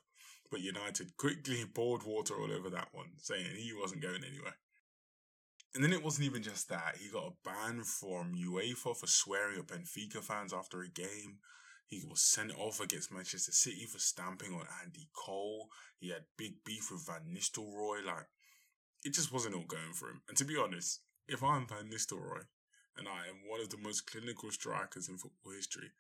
But 0.50 0.62
United 0.62 1.18
quickly 1.18 1.66
poured 1.74 2.04
water 2.04 2.36
all 2.40 2.54
over 2.54 2.70
that 2.70 2.90
one, 2.94 3.12
saying 3.18 3.48
he 3.58 3.74
wasn't 3.74 4.02
going 4.02 4.24
anywhere. 4.24 4.56
And 5.76 5.84
then 5.84 5.92
it 5.92 6.04
wasn't 6.04 6.28
even 6.28 6.44
just 6.44 6.70
that. 6.70 6.98
He 7.02 7.10
got 7.10 7.34
a 7.34 7.50
ban 7.50 7.84
from 7.84 8.34
UEFA 8.34 8.96
for 8.96 9.08
swearing 9.08 9.58
at 9.58 9.68
Benfica 9.68 10.24
fans 10.24 10.54
after 10.54 10.82
a 10.82 10.88
game. 10.88 11.40
He 11.88 12.04
was 12.10 12.22
sent 12.22 12.52
off 12.58 12.80
against 12.80 13.12
Manchester 13.12 13.52
City 13.52 13.86
for 13.86 14.00
stamping 14.00 14.54
on 14.54 14.66
Andy 14.84 15.10
Cole. 15.14 15.70
He 16.00 16.10
had 16.10 16.26
big 16.38 16.64
beef 16.66 16.90
with 16.92 17.06
Van 17.06 17.36
Nistelrooy. 17.36 18.04
Like, 18.06 18.28
it 19.04 19.14
just 19.14 19.32
wasn't 19.32 19.56
all 19.56 19.66
going 19.66 19.94
for 19.94 20.10
him. 20.10 20.22
And 20.28 20.38
to 20.38 20.46
be 20.46 20.58
honest, 20.58 21.02
if 21.28 21.44
I'm 21.44 21.68
Van 21.68 21.90
Nistelrooy 21.90 22.46
and 22.98 23.08
I 23.08 23.28
am 23.28 23.48
one 23.48 23.62
of 23.62 23.70
the 23.70 23.78
most 23.78 24.10
clinical 24.10 24.50
strikers 24.52 25.10
in 25.10 25.18
football 25.18 25.54
history, 25.54 25.92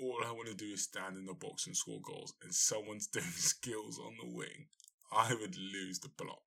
all 0.00 0.18
I 0.24 0.32
want 0.32 0.48
to 0.48 0.54
do 0.54 0.72
is 0.72 0.84
stand 0.84 1.16
in 1.16 1.26
the 1.26 1.34
box 1.34 1.66
and 1.66 1.76
score 1.76 2.00
goals, 2.00 2.34
and 2.42 2.54
someone's 2.54 3.06
doing 3.12 3.26
skills 3.26 3.98
on 3.98 4.14
the 4.18 4.34
wing, 4.34 4.68
I 5.12 5.34
would 5.34 5.56
lose 5.56 5.98
the 5.98 6.08
plot. 6.08 6.40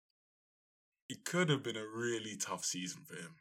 It 1.09 1.25
could 1.25 1.49
have 1.49 1.63
been 1.63 1.77
a 1.77 1.85
really 1.85 2.35
tough 2.35 2.65
season 2.65 3.03
for 3.05 3.15
him. 3.15 3.35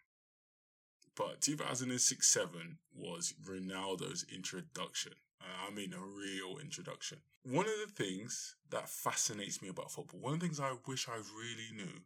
But 1.14 1.40
2006 1.40 2.26
7 2.26 2.78
was 3.12 3.34
Ronaldo's 3.44 4.24
introduction. 4.32 5.12
I 5.40 5.70
mean, 5.74 5.92
a 5.92 5.98
real 5.98 6.58
introduction. 6.58 7.18
One 7.44 7.66
of 7.66 7.72
the 7.86 7.92
things 7.92 8.56
that 8.70 8.88
fascinates 8.88 9.60
me 9.60 9.68
about 9.68 9.90
football, 9.90 10.20
one 10.20 10.34
of 10.34 10.40
the 10.40 10.46
things 10.46 10.60
I 10.60 10.72
wish 10.86 11.08
I 11.08 11.16
really 11.16 11.76
knew, 11.76 12.02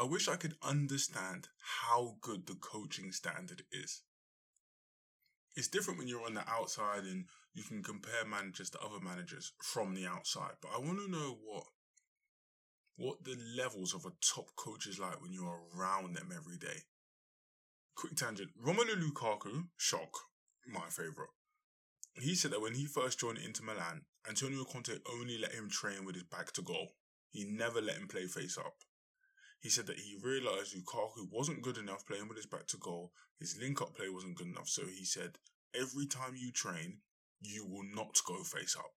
I 0.00 0.04
wish 0.04 0.28
I 0.28 0.36
could 0.36 0.54
understand 0.62 1.48
how 1.58 2.16
good 2.20 2.46
the 2.46 2.54
coaching 2.54 3.10
standard 3.10 3.62
is. 3.72 4.02
It's 5.56 5.68
different 5.68 5.98
when 5.98 6.08
you're 6.08 6.24
on 6.24 6.34
the 6.34 6.48
outside 6.48 7.04
and 7.04 7.24
you 7.54 7.64
can 7.64 7.82
compare 7.82 8.24
managers 8.28 8.70
to 8.70 8.80
other 8.80 9.00
managers 9.02 9.52
from 9.62 9.94
the 9.94 10.06
outside, 10.06 10.52
but 10.62 10.70
I 10.74 10.78
want 10.78 10.98
to 10.98 11.10
know 11.10 11.38
what 11.44 11.64
what 12.96 13.24
the 13.24 13.36
levels 13.56 13.94
of 13.94 14.04
a 14.04 14.12
top 14.20 14.56
coach 14.56 14.86
is 14.86 14.98
like 14.98 15.22
when 15.22 15.32
you're 15.32 15.60
around 15.76 16.16
them 16.16 16.30
every 16.34 16.56
day. 16.56 16.82
Quick 17.94 18.16
tangent. 18.16 18.50
Romelu 18.60 18.94
Lukaku, 19.00 19.68
shock, 19.76 20.27
my 20.68 20.88
favourite. 20.88 21.30
He 22.14 22.34
said 22.34 22.50
that 22.50 22.60
when 22.60 22.74
he 22.74 22.86
first 22.86 23.20
joined 23.20 23.38
Inter 23.38 23.64
Milan, 23.64 24.02
Antonio 24.28 24.64
Conte 24.64 24.92
only 25.12 25.38
let 25.38 25.52
him 25.52 25.70
train 25.70 26.04
with 26.04 26.14
his 26.14 26.24
back 26.24 26.52
to 26.52 26.62
goal. 26.62 26.94
He 27.30 27.44
never 27.44 27.80
let 27.80 27.96
him 27.96 28.08
play 28.08 28.26
face 28.26 28.58
up. 28.58 28.74
He 29.60 29.68
said 29.68 29.86
that 29.86 29.98
he 29.98 30.16
realised 30.22 30.74
Lukaku 30.74 31.28
wasn't 31.30 31.62
good 31.62 31.78
enough 31.78 32.06
playing 32.06 32.28
with 32.28 32.36
his 32.36 32.46
back 32.46 32.66
to 32.68 32.76
goal. 32.76 33.12
His 33.38 33.56
link 33.60 33.80
up 33.82 33.96
play 33.96 34.08
wasn't 34.08 34.36
good 34.36 34.46
enough. 34.46 34.68
So 34.68 34.82
he 34.86 35.04
said, 35.04 35.38
every 35.74 36.06
time 36.06 36.34
you 36.36 36.52
train, 36.52 36.98
you 37.40 37.66
will 37.66 37.84
not 37.94 38.16
go 38.26 38.42
face 38.42 38.76
up. 38.76 38.90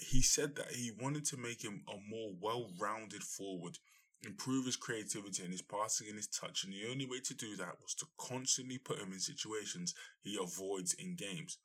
He 0.00 0.22
said 0.22 0.54
that 0.56 0.72
he 0.72 0.92
wanted 1.00 1.24
to 1.26 1.36
make 1.36 1.62
him 1.62 1.82
a 1.88 1.96
more 2.08 2.32
well 2.40 2.70
rounded 2.80 3.22
forward 3.22 3.78
improve 4.24 4.66
his 4.66 4.76
creativity 4.76 5.42
and 5.42 5.52
his 5.52 5.62
passing 5.62 6.08
and 6.08 6.16
his 6.16 6.26
touch, 6.26 6.64
and 6.64 6.72
the 6.72 6.90
only 6.90 7.06
way 7.06 7.20
to 7.20 7.34
do 7.34 7.56
that 7.56 7.80
was 7.80 7.94
to 7.94 8.06
constantly 8.18 8.78
put 8.78 8.98
him 8.98 9.12
in 9.12 9.20
situations 9.20 9.94
he 10.22 10.36
avoids 10.40 10.92
in 10.94 11.14
games. 11.14 11.58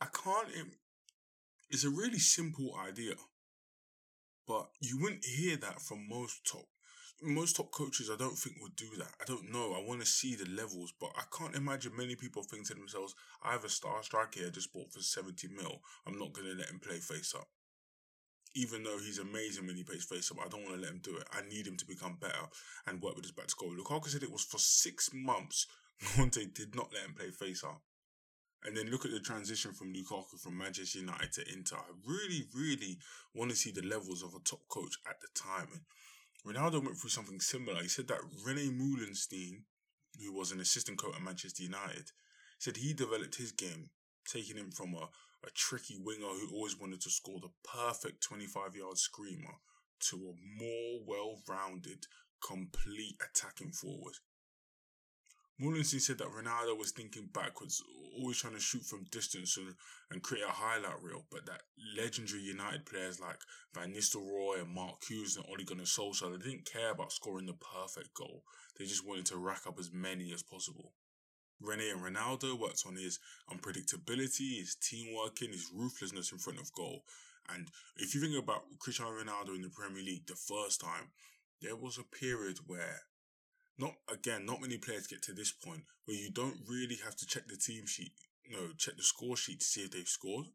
I 0.00 0.06
can't. 0.06 0.48
It's 1.70 1.84
a 1.84 1.90
really 1.90 2.18
simple 2.18 2.76
idea, 2.76 3.14
but 4.46 4.70
you 4.80 5.00
wouldn't 5.00 5.24
hear 5.24 5.56
that 5.56 5.80
from 5.80 6.08
most 6.08 6.46
top. 6.46 6.66
Most 7.22 7.56
top 7.56 7.70
coaches, 7.70 8.10
I 8.10 8.16
don't 8.16 8.36
think 8.36 8.56
would 8.60 8.76
do 8.76 8.90
that. 8.98 9.14
I 9.20 9.24
don't 9.24 9.50
know. 9.50 9.72
I 9.72 9.82
want 9.82 10.00
to 10.00 10.06
see 10.06 10.34
the 10.34 10.50
levels, 10.50 10.92
but 11.00 11.12
I 11.16 11.22
can't 11.36 11.54
imagine 11.54 11.96
many 11.96 12.16
people 12.16 12.42
think 12.42 12.66
to 12.66 12.74
themselves, 12.74 13.14
"I 13.42 13.52
have 13.52 13.64
a 13.64 13.68
star 13.68 14.02
striker 14.02 14.40
here 14.40 14.50
just 14.50 14.72
bought 14.72 14.92
for 14.92 15.00
seventy 15.00 15.48
mil. 15.48 15.82
I'm 16.06 16.18
not 16.18 16.32
going 16.32 16.48
to 16.48 16.54
let 16.54 16.68
him 16.68 16.80
play 16.80 16.98
face 17.00 17.34
up." 17.34 17.48
Even 18.54 18.82
though 18.82 18.98
he's 18.98 19.18
amazing 19.18 19.66
when 19.66 19.76
he 19.76 19.82
plays 19.82 20.04
face 20.04 20.30
up, 20.30 20.38
I 20.44 20.48
don't 20.48 20.62
want 20.62 20.76
to 20.76 20.80
let 20.80 20.92
him 20.92 21.00
do 21.02 21.16
it. 21.16 21.24
I 21.32 21.42
need 21.48 21.66
him 21.66 21.76
to 21.76 21.86
become 21.86 22.18
better 22.20 22.46
and 22.86 23.02
work 23.02 23.16
with 23.16 23.24
his 23.24 23.32
back 23.32 23.48
to 23.48 23.54
goal. 23.58 23.74
Lukaku 23.74 24.08
said 24.08 24.22
it 24.22 24.32
was 24.32 24.44
for 24.44 24.58
six 24.58 25.10
months 25.12 25.66
Conte 26.16 26.44
did 26.54 26.74
not 26.74 26.92
let 26.92 27.04
him 27.04 27.14
play 27.14 27.30
face 27.30 27.64
up. 27.64 27.82
And 28.64 28.76
then 28.76 28.90
look 28.90 29.04
at 29.04 29.10
the 29.10 29.20
transition 29.20 29.72
from 29.72 29.92
Lukaku 29.92 30.40
from 30.40 30.56
Manchester 30.56 31.00
United 31.00 31.32
to 31.32 31.52
Inter. 31.52 31.76
I 31.76 31.92
really, 32.06 32.46
really 32.54 32.98
want 33.34 33.50
to 33.50 33.56
see 33.56 33.72
the 33.72 33.82
levels 33.82 34.22
of 34.22 34.34
a 34.34 34.42
top 34.42 34.60
coach 34.68 34.96
at 35.06 35.20
the 35.20 35.28
time. 35.34 35.68
And 35.72 36.54
Ronaldo 36.54 36.82
went 36.82 36.96
through 36.96 37.10
something 37.10 37.40
similar. 37.40 37.82
He 37.82 37.88
said 37.88 38.08
that 38.08 38.20
Rene 38.44 38.70
Meulensteen, 38.70 39.64
who 40.18 40.32
was 40.32 40.50
an 40.50 40.60
assistant 40.60 40.98
coach 40.98 41.14
at 41.14 41.22
Manchester 41.22 41.62
United, 41.62 42.10
said 42.58 42.78
he 42.78 42.94
developed 42.94 43.34
his 43.34 43.52
game, 43.52 43.90
taking 44.26 44.56
him 44.56 44.70
from 44.70 44.94
a 44.94 45.08
a 45.46 45.50
tricky 45.52 45.96
winger 45.98 46.26
who 46.26 46.54
always 46.54 46.78
wanted 46.78 47.00
to 47.02 47.10
score 47.10 47.40
the 47.40 47.50
perfect 47.62 48.22
25 48.22 48.76
yard 48.76 48.98
screamer 48.98 49.54
to 50.10 50.16
a 50.16 50.62
more 50.62 51.00
well 51.06 51.40
rounded, 51.48 52.06
complete 52.46 53.16
attacking 53.22 53.72
forward. 53.72 54.14
Meulensteen 55.60 56.00
said 56.00 56.18
that 56.18 56.32
Ronaldo 56.32 56.76
was 56.76 56.90
thinking 56.90 57.28
backwards, 57.32 57.80
always 58.18 58.38
trying 58.38 58.54
to 58.54 58.60
shoot 58.60 58.84
from 58.84 59.06
distance 59.12 59.56
and, 59.56 59.74
and 60.10 60.22
create 60.22 60.42
a 60.42 60.50
highlight 60.50 61.00
reel, 61.00 61.26
but 61.30 61.46
that 61.46 61.62
legendary 61.96 62.42
United 62.42 62.84
players 62.86 63.20
like 63.20 63.38
Van 63.72 63.92
Nistelrooy 63.92 64.62
and 64.62 64.74
Mark 64.74 65.04
Hughes 65.08 65.36
and 65.36 65.46
Ole 65.48 65.64
Gunnar 65.64 65.84
Solskjaer, 65.84 66.32
they 66.32 66.50
didn't 66.50 66.70
care 66.70 66.90
about 66.90 67.12
scoring 67.12 67.46
the 67.46 67.54
perfect 67.54 68.14
goal. 68.14 68.42
They 68.78 68.84
just 68.84 69.06
wanted 69.06 69.26
to 69.26 69.36
rack 69.36 69.62
up 69.66 69.78
as 69.78 69.92
many 69.92 70.32
as 70.32 70.42
possible. 70.42 70.92
Rene 71.64 71.90
and 71.90 72.02
Ronaldo 72.02 72.58
worked 72.58 72.84
on 72.86 72.96
his 72.96 73.18
unpredictability, 73.50 74.60
his 74.60 74.76
teamwork, 74.76 75.40
and 75.40 75.52
his 75.52 75.70
ruthlessness 75.74 76.32
in 76.32 76.38
front 76.38 76.60
of 76.60 76.72
goal. 76.72 77.04
And 77.52 77.68
if 77.96 78.14
you 78.14 78.20
think 78.20 78.42
about 78.42 78.62
Cristiano 78.78 79.12
Ronaldo 79.12 79.54
in 79.54 79.62
the 79.62 79.68
Premier 79.68 80.02
League 80.02 80.26
the 80.26 80.34
first 80.34 80.80
time, 80.80 81.10
there 81.60 81.76
was 81.76 81.98
a 81.98 82.16
period 82.16 82.58
where 82.66 83.02
not 83.78 83.94
again, 84.12 84.46
not 84.46 84.60
many 84.60 84.78
players 84.78 85.06
get 85.06 85.22
to 85.22 85.32
this 85.32 85.52
point 85.52 85.82
where 86.04 86.16
you 86.16 86.30
don't 86.30 86.56
really 86.68 86.98
have 87.04 87.16
to 87.16 87.26
check 87.26 87.48
the 87.48 87.56
team 87.56 87.86
sheet, 87.86 88.12
know, 88.50 88.68
check 88.78 88.96
the 88.96 89.02
score 89.02 89.36
sheet 89.36 89.60
to 89.60 89.66
see 89.66 89.82
if 89.82 89.90
they've 89.90 90.08
scored. 90.08 90.46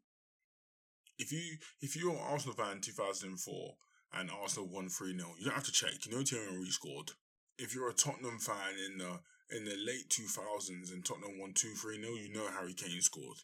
If 1.18 1.32
you 1.32 1.58
if 1.80 1.96
you're 1.96 2.12
an 2.12 2.20
Arsenal 2.22 2.56
fan 2.56 2.76
in 2.76 2.80
2004 2.80 3.74
and 4.14 4.30
Arsenal 4.30 4.68
won 4.68 4.88
3 4.88 5.16
0, 5.16 5.34
you 5.38 5.44
don't 5.44 5.54
have 5.54 5.64
to 5.64 5.72
check. 5.72 6.06
You 6.06 6.12
know 6.12 6.22
Thierry 6.22 6.46
Henry 6.46 6.70
scored. 6.70 7.12
If 7.58 7.74
you're 7.74 7.90
a 7.90 7.94
Tottenham 7.94 8.38
fan 8.38 8.74
in 8.86 8.98
the 8.98 9.20
in 9.50 9.64
the 9.64 9.76
late 9.76 10.08
2000s 10.08 10.92
and 10.92 11.04
Tottenham 11.04 11.38
won 11.38 11.52
2 11.52 11.74
3 11.74 12.00
0, 12.00 12.14
you 12.14 12.32
know 12.32 12.46
Harry 12.48 12.74
Kane 12.74 13.00
scored. 13.00 13.38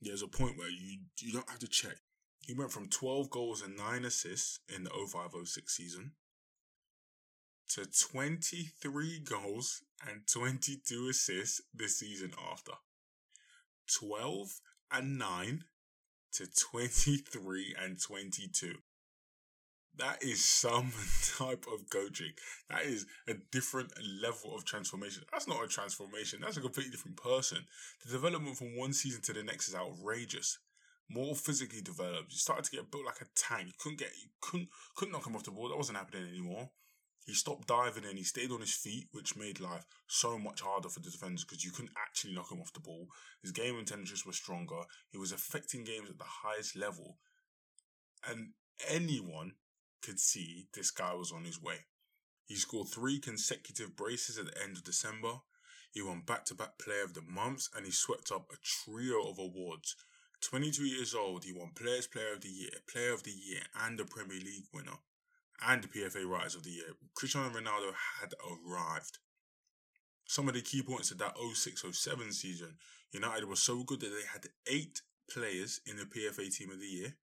There's 0.00 0.22
a 0.22 0.28
point 0.28 0.58
where 0.58 0.68
you, 0.68 0.98
you 1.20 1.32
don't 1.32 1.48
have 1.48 1.60
to 1.60 1.68
check. 1.68 1.96
He 2.40 2.52
went 2.52 2.72
from 2.72 2.88
12 2.88 3.30
goals 3.30 3.62
and 3.62 3.76
9 3.76 4.04
assists 4.04 4.60
in 4.74 4.84
the 4.84 4.90
05 4.90 5.30
06 5.46 5.74
season 5.74 6.12
to 7.70 7.86
23 7.86 9.20
goals 9.20 9.82
and 10.06 10.26
22 10.26 11.08
assists 11.08 11.62
the 11.74 11.88
season 11.88 12.32
after. 12.50 12.72
12 13.98 14.60
and 14.92 15.18
9 15.18 15.64
to 16.32 16.46
23 16.46 17.74
and 17.82 18.00
22. 18.00 18.74
That 19.96 20.22
is 20.22 20.44
some 20.44 20.92
type 21.38 21.66
of 21.72 21.88
coaching. 21.88 22.32
That 22.68 22.82
is 22.82 23.06
a 23.28 23.34
different 23.52 23.92
level 24.20 24.54
of 24.54 24.64
transformation. 24.64 25.22
That's 25.30 25.46
not 25.46 25.64
a 25.64 25.68
transformation. 25.68 26.40
That's 26.42 26.56
a 26.56 26.60
completely 26.60 26.90
different 26.90 27.16
person. 27.16 27.58
The 28.04 28.12
development 28.12 28.56
from 28.56 28.76
one 28.76 28.92
season 28.92 29.22
to 29.22 29.32
the 29.32 29.44
next 29.44 29.68
is 29.68 29.74
outrageous. 29.74 30.58
More 31.08 31.36
physically 31.36 31.80
developed. 31.80 32.32
You 32.32 32.38
started 32.38 32.64
to 32.64 32.70
get 32.72 32.90
built 32.90 33.04
like 33.04 33.20
a 33.20 33.26
tank. 33.36 33.68
You 33.68 33.72
couldn't 33.78 33.98
get, 33.98 34.10
you 34.20 34.30
couldn't, 34.40 34.68
couldn't 34.96 35.12
knock 35.12 35.26
him 35.26 35.36
off 35.36 35.44
the 35.44 35.52
ball. 35.52 35.68
That 35.68 35.76
wasn't 35.76 35.98
happening 35.98 36.28
anymore. 36.28 36.70
He 37.24 37.32
stopped 37.32 37.68
diving 37.68 38.04
and 38.04 38.18
he 38.18 38.24
stayed 38.24 38.50
on 38.50 38.60
his 38.60 38.74
feet, 38.74 39.08
which 39.12 39.36
made 39.36 39.60
life 39.60 39.86
so 40.06 40.38
much 40.38 40.60
harder 40.60 40.88
for 40.88 41.00
the 41.00 41.10
defenders 41.10 41.44
because 41.44 41.64
you 41.64 41.70
couldn't 41.70 41.94
actually 41.96 42.34
knock 42.34 42.50
him 42.50 42.60
off 42.60 42.72
the 42.72 42.80
ball. 42.80 43.06
His 43.42 43.52
game 43.52 43.78
intelligence 43.78 44.26
was 44.26 44.36
stronger. 44.36 44.82
He 45.10 45.18
was 45.18 45.32
affecting 45.32 45.84
games 45.84 46.10
at 46.10 46.18
the 46.18 46.24
highest 46.24 46.76
level. 46.76 47.18
And 48.28 48.50
anyone 48.88 49.52
could 50.04 50.20
see 50.20 50.66
this 50.74 50.90
guy 50.90 51.14
was 51.14 51.32
on 51.32 51.44
his 51.44 51.60
way. 51.60 51.86
He 52.46 52.56
scored 52.56 52.88
three 52.88 53.18
consecutive 53.18 53.96
braces 53.96 54.38
at 54.38 54.46
the 54.46 54.62
end 54.62 54.76
of 54.76 54.84
December. 54.84 55.40
He 55.92 56.02
won 56.02 56.22
back 56.26 56.44
to 56.46 56.54
back 56.54 56.78
Player 56.78 57.04
of 57.04 57.14
the 57.14 57.22
Month 57.22 57.68
and 57.74 57.86
he 57.86 57.92
swept 57.92 58.30
up 58.30 58.46
a 58.52 58.56
trio 58.62 59.22
of 59.30 59.38
awards. 59.38 59.96
22 60.42 60.84
years 60.84 61.14
old, 61.14 61.44
he 61.44 61.52
won 61.52 61.70
Players 61.74 62.06
Player 62.06 62.34
of 62.34 62.42
the 62.42 62.50
Year, 62.50 62.70
Player 62.90 63.14
of 63.14 63.22
the 63.22 63.32
Year, 63.32 63.62
and 63.82 63.98
the 63.98 64.04
Premier 64.04 64.38
League 64.38 64.66
winner, 64.74 64.98
and 65.66 65.82
the 65.82 65.88
PFA 65.88 66.26
Writers 66.26 66.54
of 66.54 66.64
the 66.64 66.70
Year. 66.70 66.96
Cristiano 67.14 67.48
Ronaldo 67.48 67.92
had 68.20 68.34
arrived. 68.44 69.18
Some 70.26 70.48
of 70.48 70.54
the 70.54 70.60
key 70.60 70.82
points 70.82 71.10
of 71.10 71.18
that 71.18 71.36
06 71.38 71.84
07 71.92 72.32
season, 72.32 72.76
United 73.12 73.46
was 73.46 73.60
so 73.60 73.84
good 73.84 74.00
that 74.00 74.10
they 74.10 74.26
had 74.30 74.48
eight 74.66 75.00
players 75.30 75.80
in 75.86 75.96
the 75.96 76.04
PFA 76.04 76.54
Team 76.54 76.70
of 76.70 76.80
the 76.80 76.86
Year, 76.86 77.14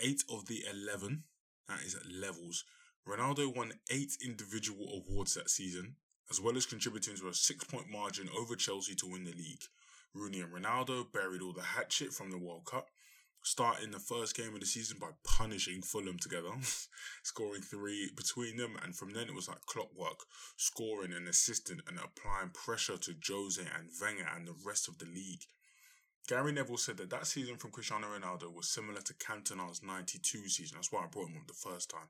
eight 0.00 0.22
of 0.30 0.46
the 0.46 0.64
11 0.70 1.24
that 1.68 1.82
is 1.82 1.94
at 1.94 2.10
levels. 2.10 2.64
Ronaldo 3.08 3.54
won 3.54 3.72
eight 3.90 4.16
individual 4.24 5.02
awards 5.04 5.34
that 5.34 5.50
season, 5.50 5.96
as 6.30 6.40
well 6.40 6.56
as 6.56 6.66
contributing 6.66 7.16
to 7.16 7.28
a 7.28 7.34
six 7.34 7.64
point 7.64 7.90
margin 7.90 8.28
over 8.36 8.54
Chelsea 8.54 8.94
to 8.96 9.06
win 9.06 9.24
the 9.24 9.32
league. 9.32 9.64
Rooney 10.14 10.40
and 10.40 10.52
Ronaldo 10.52 11.10
buried 11.10 11.42
all 11.42 11.52
the 11.52 11.62
hatchet 11.62 12.12
from 12.12 12.30
the 12.30 12.38
World 12.38 12.66
Cup, 12.66 12.88
starting 13.42 13.90
the 13.90 13.98
first 13.98 14.36
game 14.36 14.54
of 14.54 14.60
the 14.60 14.66
season 14.66 14.98
by 15.00 15.08
punishing 15.24 15.82
Fulham 15.82 16.18
together, 16.18 16.50
scoring 17.22 17.62
three 17.62 18.10
between 18.14 18.56
them, 18.56 18.76
and 18.82 18.94
from 18.94 19.12
then 19.12 19.28
it 19.28 19.34
was 19.34 19.48
like 19.48 19.60
clockwork, 19.66 20.20
scoring 20.56 21.12
and 21.12 21.26
assisting 21.26 21.80
and 21.88 21.98
applying 21.98 22.50
pressure 22.50 22.98
to 22.98 23.14
Jose 23.26 23.62
and 23.62 23.88
Wenger 24.00 24.28
and 24.34 24.46
the 24.46 24.54
rest 24.64 24.86
of 24.86 24.98
the 24.98 25.06
league. 25.06 25.44
Gary 26.28 26.52
Neville 26.52 26.76
said 26.76 26.96
that 26.98 27.10
that 27.10 27.26
season 27.26 27.56
from 27.56 27.72
Cristiano 27.72 28.06
Ronaldo 28.06 28.52
was 28.52 28.68
similar 28.68 29.00
to 29.00 29.14
Cantona's 29.14 29.82
92 29.82 30.48
season. 30.48 30.76
That's 30.76 30.92
why 30.92 31.02
I 31.02 31.06
brought 31.06 31.28
him 31.28 31.38
up 31.38 31.48
the 31.48 31.52
first 31.52 31.90
time. 31.90 32.08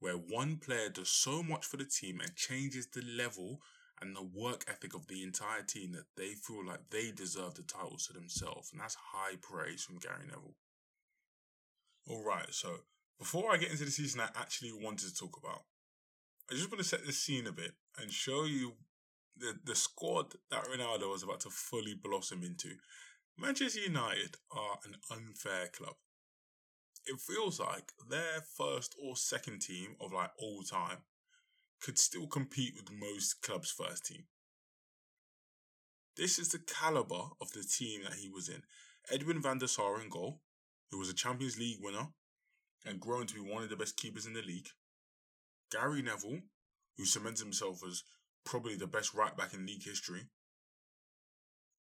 Where 0.00 0.14
one 0.14 0.56
player 0.56 0.88
does 0.88 1.08
so 1.08 1.42
much 1.42 1.64
for 1.64 1.76
the 1.76 1.84
team 1.84 2.20
and 2.20 2.34
changes 2.34 2.88
the 2.88 3.02
level 3.02 3.60
and 4.00 4.14
the 4.14 4.22
work 4.22 4.64
ethic 4.68 4.94
of 4.94 5.06
the 5.06 5.22
entire 5.22 5.62
team 5.62 5.92
that 5.92 6.06
they 6.16 6.34
feel 6.34 6.64
like 6.64 6.90
they 6.90 7.10
deserve 7.10 7.54
the 7.54 7.62
titles 7.62 8.06
to 8.06 8.12
themselves. 8.12 8.70
And 8.72 8.80
that's 8.80 8.96
high 9.12 9.36
praise 9.40 9.82
from 9.82 9.98
Gary 9.98 10.26
Neville. 10.26 10.54
Alright, 12.08 12.54
so 12.54 12.78
before 13.18 13.52
I 13.52 13.56
get 13.56 13.70
into 13.70 13.84
the 13.84 13.90
season 13.90 14.20
I 14.20 14.28
actually 14.40 14.72
wanted 14.72 15.08
to 15.08 15.14
talk 15.14 15.36
about, 15.36 15.62
I 16.50 16.54
just 16.54 16.70
want 16.70 16.78
to 16.78 16.88
set 16.88 17.04
the 17.04 17.12
scene 17.12 17.46
a 17.46 17.52
bit 17.52 17.72
and 18.00 18.10
show 18.10 18.44
you 18.44 18.74
the, 19.36 19.54
the 19.64 19.74
squad 19.74 20.34
that 20.50 20.64
Ronaldo 20.64 21.10
was 21.10 21.22
about 21.22 21.40
to 21.40 21.50
fully 21.50 21.94
blossom 21.94 22.42
into. 22.42 22.70
Manchester 23.40 23.78
United 23.78 24.34
are 24.50 24.80
an 24.84 24.96
unfair 25.12 25.68
club. 25.68 25.94
It 27.06 27.20
feels 27.20 27.60
like 27.60 27.92
their 28.10 28.42
first 28.56 28.96
or 29.00 29.16
second 29.16 29.60
team 29.60 29.94
of 30.00 30.12
like 30.12 30.32
all 30.40 30.62
time 30.62 30.98
could 31.80 31.98
still 31.98 32.26
compete 32.26 32.74
with 32.74 32.90
most 32.90 33.40
clubs' 33.40 33.70
first 33.70 34.06
team. 34.06 34.24
This 36.16 36.40
is 36.40 36.48
the 36.48 36.58
caliber 36.58 37.28
of 37.40 37.52
the 37.52 37.62
team 37.62 38.00
that 38.02 38.14
he 38.14 38.28
was 38.28 38.48
in. 38.48 38.62
Edwin 39.08 39.40
van 39.40 39.58
der 39.58 39.68
Sar 39.68 40.00
in 40.00 40.08
goal, 40.08 40.40
who 40.90 40.98
was 40.98 41.08
a 41.08 41.14
Champions 41.14 41.56
League 41.56 41.78
winner 41.80 42.08
and 42.84 42.98
grown 42.98 43.28
to 43.28 43.34
be 43.34 43.40
one 43.40 43.62
of 43.62 43.70
the 43.70 43.76
best 43.76 43.96
keepers 43.96 44.26
in 44.26 44.32
the 44.32 44.42
league. 44.42 44.70
Gary 45.70 46.02
Neville, 46.02 46.40
who 46.96 47.04
cements 47.04 47.40
himself 47.40 47.82
as 47.86 48.02
probably 48.44 48.74
the 48.74 48.88
best 48.88 49.14
right 49.14 49.36
back 49.36 49.54
in 49.54 49.64
league 49.64 49.84
history. 49.84 50.22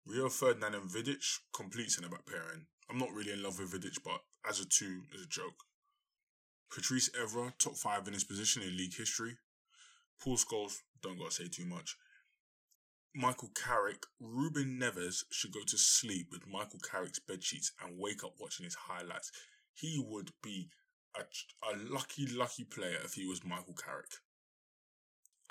Rio 0.05 0.29
Ferdinand 0.29 0.75
and 0.75 0.89
Vidic 0.89 1.23
complete 1.53 1.91
centre 1.91 2.09
back 2.09 2.25
pairing. 2.25 2.65
I'm 2.89 2.97
not 2.97 3.13
really 3.13 3.31
in 3.31 3.43
love 3.43 3.59
with 3.59 3.71
Vidic, 3.71 3.99
but 4.03 4.21
as 4.49 4.59
a 4.59 4.65
two, 4.65 5.03
is 5.13 5.23
a 5.23 5.27
joke. 5.27 5.63
Patrice 6.73 7.09
Evra, 7.09 7.51
top 7.59 7.75
five 7.75 8.07
in 8.07 8.13
his 8.13 8.23
position 8.23 8.63
in 8.63 8.75
league 8.75 8.95
history. 8.95 9.37
Paul 10.21 10.37
Scholes, 10.37 10.77
don't 11.01 11.17
gotta 11.17 11.31
say 11.31 11.47
too 11.47 11.65
much. 11.65 11.97
Michael 13.13 13.51
Carrick, 13.53 14.05
Ruben 14.19 14.79
Neves 14.79 15.23
should 15.31 15.51
go 15.51 15.63
to 15.67 15.77
sleep 15.77 16.27
with 16.31 16.47
Michael 16.47 16.79
Carrick's 16.79 17.19
bedsheets 17.19 17.71
and 17.83 17.99
wake 17.99 18.23
up 18.23 18.35
watching 18.39 18.63
his 18.63 18.75
highlights. 18.75 19.31
He 19.73 20.01
would 20.03 20.31
be 20.41 20.69
a, 21.15 21.21
a 21.21 21.75
lucky, 21.89 22.25
lucky 22.25 22.63
player 22.63 22.99
if 23.03 23.13
he 23.13 23.25
was 23.25 23.43
Michael 23.43 23.73
Carrick. 23.73 24.11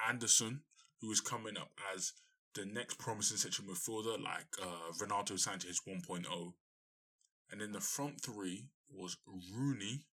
Anderson, 0.09 0.63
who 1.01 1.11
is 1.13 1.21
coming 1.21 1.59
up 1.59 1.71
as 1.95 2.13
the 2.55 2.67
next 2.67 2.99
promising 2.99 3.37
central 3.37 3.69
midfielder, 3.69 4.23
like 4.23 4.47
uh, 4.61 4.93
Renato 5.01 5.35
Sanches 5.35 5.79
1.0. 5.89 6.53
And 7.51 7.61
then 7.61 7.73
the 7.73 7.81
front 7.81 8.21
three 8.21 8.67
was 8.89 9.17
Rooney, 9.27 10.07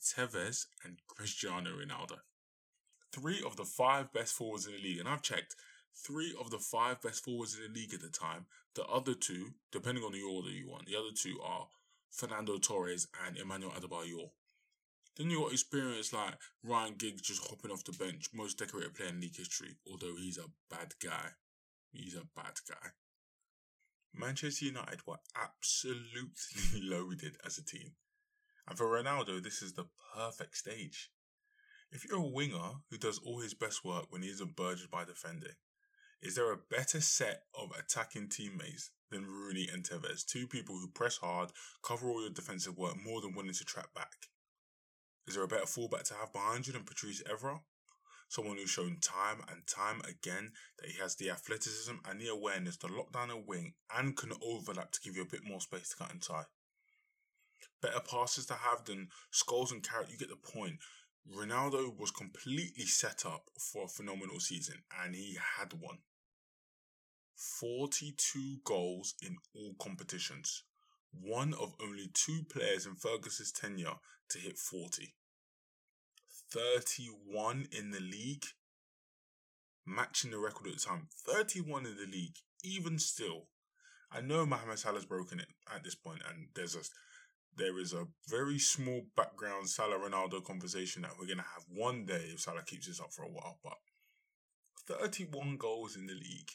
Tevez, 0.00 0.66
and 0.84 0.98
Cristiano 1.08 1.70
Ronaldo 1.70 2.18
three 3.14 3.42
of 3.46 3.56
the 3.56 3.64
five 3.64 4.12
best 4.12 4.34
forwards 4.34 4.66
in 4.66 4.72
the 4.72 4.78
league, 4.78 4.98
and 4.98 5.08
I've 5.08 5.22
checked 5.22 5.54
three 5.94 6.34
of 6.40 6.50
the 6.50 6.58
five 6.58 7.00
best 7.00 7.24
forwards 7.24 7.56
in 7.56 7.62
the 7.62 7.80
league 7.80 7.94
at 7.94 8.00
the 8.00 8.08
time. 8.08 8.46
The 8.74 8.84
other 8.84 9.14
two, 9.14 9.50
depending 9.70 10.02
on 10.02 10.12
the 10.12 10.22
order 10.22 10.50
you 10.50 10.68
want, 10.68 10.86
the 10.86 10.96
other 10.96 11.14
two 11.14 11.38
are 11.44 11.68
Fernando 12.10 12.58
Torres 12.58 13.06
and 13.24 13.36
Emmanuel 13.36 13.72
Adebayor. 13.72 14.30
Then 15.16 15.30
you 15.30 15.42
got 15.42 15.52
experience 15.52 16.12
like 16.12 16.38
Ryan 16.64 16.94
Giggs 16.98 17.22
just 17.22 17.46
hopping 17.46 17.70
off 17.70 17.84
the 17.84 17.92
bench, 17.92 18.26
most 18.34 18.58
decorated 18.58 18.94
player 18.94 19.10
in 19.10 19.20
league 19.20 19.36
history, 19.36 19.76
although 19.88 20.16
he's 20.16 20.38
a 20.38 20.50
bad 20.68 20.94
guy. 21.00 21.30
He's 21.94 22.16
a 22.16 22.26
bad 22.34 22.54
guy. 22.68 22.90
Manchester 24.12 24.66
United 24.66 25.06
were 25.06 25.18
absolutely 25.34 26.80
loaded 26.82 27.36
as 27.44 27.58
a 27.58 27.64
team. 27.64 27.92
And 28.68 28.76
for 28.76 28.86
Ronaldo, 28.86 29.42
this 29.42 29.62
is 29.62 29.74
the 29.74 29.86
perfect 30.14 30.56
stage. 30.56 31.10
If 31.92 32.04
you're 32.04 32.18
a 32.18 32.28
winger 32.28 32.82
who 32.90 32.98
does 32.98 33.18
all 33.18 33.40
his 33.40 33.54
best 33.54 33.84
work 33.84 34.06
when 34.10 34.22
he 34.22 34.28
isn't 34.28 34.56
burdened 34.56 34.90
by 34.90 35.04
defending, 35.04 35.54
is 36.20 36.34
there 36.34 36.52
a 36.52 36.56
better 36.56 37.00
set 37.00 37.42
of 37.54 37.70
attacking 37.78 38.30
teammates 38.30 38.90
than 39.10 39.26
Rooney 39.26 39.68
and 39.72 39.84
Tevez? 39.84 40.24
Two 40.24 40.48
people 40.48 40.76
who 40.76 40.88
press 40.88 41.18
hard, 41.18 41.50
cover 41.82 42.08
all 42.08 42.22
your 42.22 42.30
defensive 42.30 42.78
work 42.78 42.96
more 43.04 43.20
than 43.20 43.34
willing 43.34 43.52
to 43.52 43.64
track 43.64 43.92
back. 43.94 44.28
Is 45.26 45.34
there 45.34 45.44
a 45.44 45.48
better 45.48 45.66
fullback 45.66 46.04
to 46.04 46.14
have 46.14 46.32
behind 46.32 46.66
you 46.66 46.72
than 46.72 46.84
Patrice 46.84 47.22
Evra? 47.22 47.60
Someone 48.34 48.56
who's 48.56 48.70
shown 48.70 48.96
time 49.00 49.42
and 49.48 49.64
time 49.64 50.00
again 50.00 50.50
that 50.80 50.90
he 50.90 51.00
has 51.00 51.14
the 51.14 51.30
athleticism 51.30 51.94
and 52.04 52.20
the 52.20 52.26
awareness 52.26 52.76
to 52.78 52.88
lock 52.88 53.12
down 53.12 53.30
a 53.30 53.38
wing 53.38 53.74
and 53.96 54.16
can 54.16 54.32
overlap 54.42 54.90
to 54.90 55.00
give 55.02 55.14
you 55.14 55.22
a 55.22 55.30
bit 55.30 55.46
more 55.46 55.60
space 55.60 55.90
to 55.90 55.96
cut 55.98 56.12
inside. 56.12 56.46
Better 57.80 58.00
passes 58.00 58.46
to 58.46 58.54
have 58.54 58.86
than 58.86 59.06
Scholes 59.32 59.70
and 59.70 59.88
Carrick, 59.88 60.10
you 60.10 60.18
get 60.18 60.30
the 60.30 60.52
point. 60.52 60.80
Ronaldo 61.32 61.96
was 61.96 62.10
completely 62.10 62.86
set 62.86 63.24
up 63.24 63.50
for 63.56 63.84
a 63.84 63.88
phenomenal 63.88 64.40
season, 64.40 64.82
and 65.00 65.14
he 65.14 65.38
had 65.56 65.72
one. 65.72 65.98
42 67.36 68.56
goals 68.64 69.14
in 69.22 69.36
all 69.54 69.76
competitions. 69.78 70.64
One 71.12 71.54
of 71.54 71.76
only 71.80 72.10
two 72.12 72.42
players 72.50 72.84
in 72.84 72.96
Ferguson's 72.96 73.52
tenure 73.52 73.94
to 74.30 74.38
hit 74.40 74.58
40. 74.58 75.14
31 76.54 77.66
in 77.72 77.90
the 77.90 78.00
league, 78.00 78.44
matching 79.84 80.30
the 80.30 80.38
record 80.38 80.68
at 80.68 80.74
the 80.74 80.80
time. 80.80 81.08
31 81.26 81.86
in 81.86 81.96
the 81.96 82.06
league, 82.06 82.36
even 82.62 82.98
still. 82.98 83.48
I 84.12 84.20
know 84.20 84.46
Mohamed 84.46 84.78
Salah's 84.78 85.04
broken 85.04 85.40
it 85.40 85.48
at 85.74 85.82
this 85.82 85.96
point, 85.96 86.22
and 86.28 86.48
there's 86.54 86.76
a 86.76 86.80
there 87.56 87.78
is 87.78 87.92
a 87.92 88.06
very 88.28 88.58
small 88.58 89.02
background 89.16 89.68
Salah 89.68 89.96
Ronaldo 89.98 90.44
conversation 90.44 91.02
that 91.02 91.12
we're 91.18 91.26
to 91.26 91.36
have 91.36 91.64
one 91.68 92.04
day 92.04 92.30
if 92.32 92.40
Salah 92.40 92.64
keeps 92.64 92.88
this 92.88 93.00
up 93.00 93.12
for 93.12 93.22
a 93.22 93.28
while. 93.28 93.58
But 93.62 93.78
31 94.88 95.56
goals 95.56 95.96
in 95.96 96.06
the 96.06 96.14
league 96.14 96.50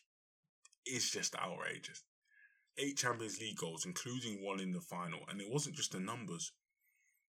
is 0.85 1.09
just 1.09 1.35
outrageous. 1.35 2.03
Eight 2.77 2.97
Champions 2.97 3.39
League 3.39 3.57
goals, 3.57 3.85
including 3.85 4.43
one 4.43 4.59
in 4.59 4.71
the 4.71 4.81
final. 4.81 5.19
And 5.29 5.41
it 5.41 5.49
wasn't 5.49 5.75
just 5.75 5.91
the 5.91 5.99
numbers. 5.99 6.51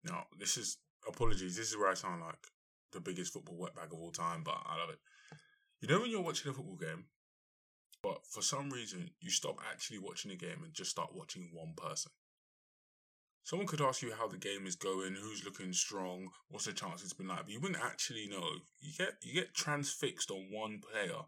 Now, 0.04 0.24
this 0.38 0.56
is, 0.56 0.78
apologies, 1.14 1.56
this 1.56 1.70
is 1.70 1.76
where 1.76 1.90
I 1.90 1.94
sound 1.94 2.20
like 2.20 2.46
the 2.92 3.00
biggest 3.00 3.32
football 3.32 3.56
wetbag 3.58 3.92
of 3.92 4.00
all 4.00 4.10
time, 4.10 4.42
but 4.44 4.56
I 4.66 4.78
love 4.78 4.90
it. 4.90 4.98
You 5.80 5.88
know 5.88 6.00
when 6.00 6.10
you're 6.10 6.22
watching 6.22 6.50
a 6.50 6.54
football 6.54 6.76
game, 6.76 7.04
but 8.02 8.26
for 8.26 8.42
some 8.42 8.70
reason 8.70 9.10
you 9.20 9.30
stop 9.30 9.56
actually 9.70 9.98
watching 9.98 10.30
the 10.30 10.36
game 10.36 10.62
and 10.62 10.72
just 10.72 10.90
start 10.90 11.14
watching 11.14 11.50
one 11.52 11.74
person. 11.76 12.12
Someone 13.44 13.66
could 13.66 13.80
ask 13.80 14.02
you 14.02 14.12
how 14.12 14.28
the 14.28 14.36
game 14.36 14.66
is 14.66 14.76
going, 14.76 15.16
who's 15.16 15.44
looking 15.44 15.72
strong, 15.72 16.28
what's 16.48 16.66
the 16.66 16.72
chance 16.72 17.02
it's 17.02 17.12
been 17.12 17.26
like, 17.26 17.44
but 17.44 17.50
you 17.50 17.60
wouldn't 17.60 17.82
actually 17.82 18.28
know. 18.28 18.46
You 18.80 18.92
get 18.96 19.14
you 19.22 19.34
get 19.34 19.54
transfixed 19.54 20.30
on 20.30 20.46
one 20.52 20.80
player, 20.80 21.22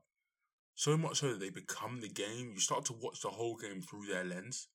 so 0.76 0.96
much 0.96 1.18
so 1.18 1.30
that 1.32 1.40
they 1.40 1.50
become 1.50 2.00
the 2.00 2.08
game. 2.08 2.52
You 2.54 2.60
start 2.60 2.84
to 2.86 2.92
watch 2.92 3.20
the 3.20 3.30
whole 3.30 3.56
game 3.56 3.82
through 3.82 4.06
their 4.06 4.24
lens. 4.24 4.68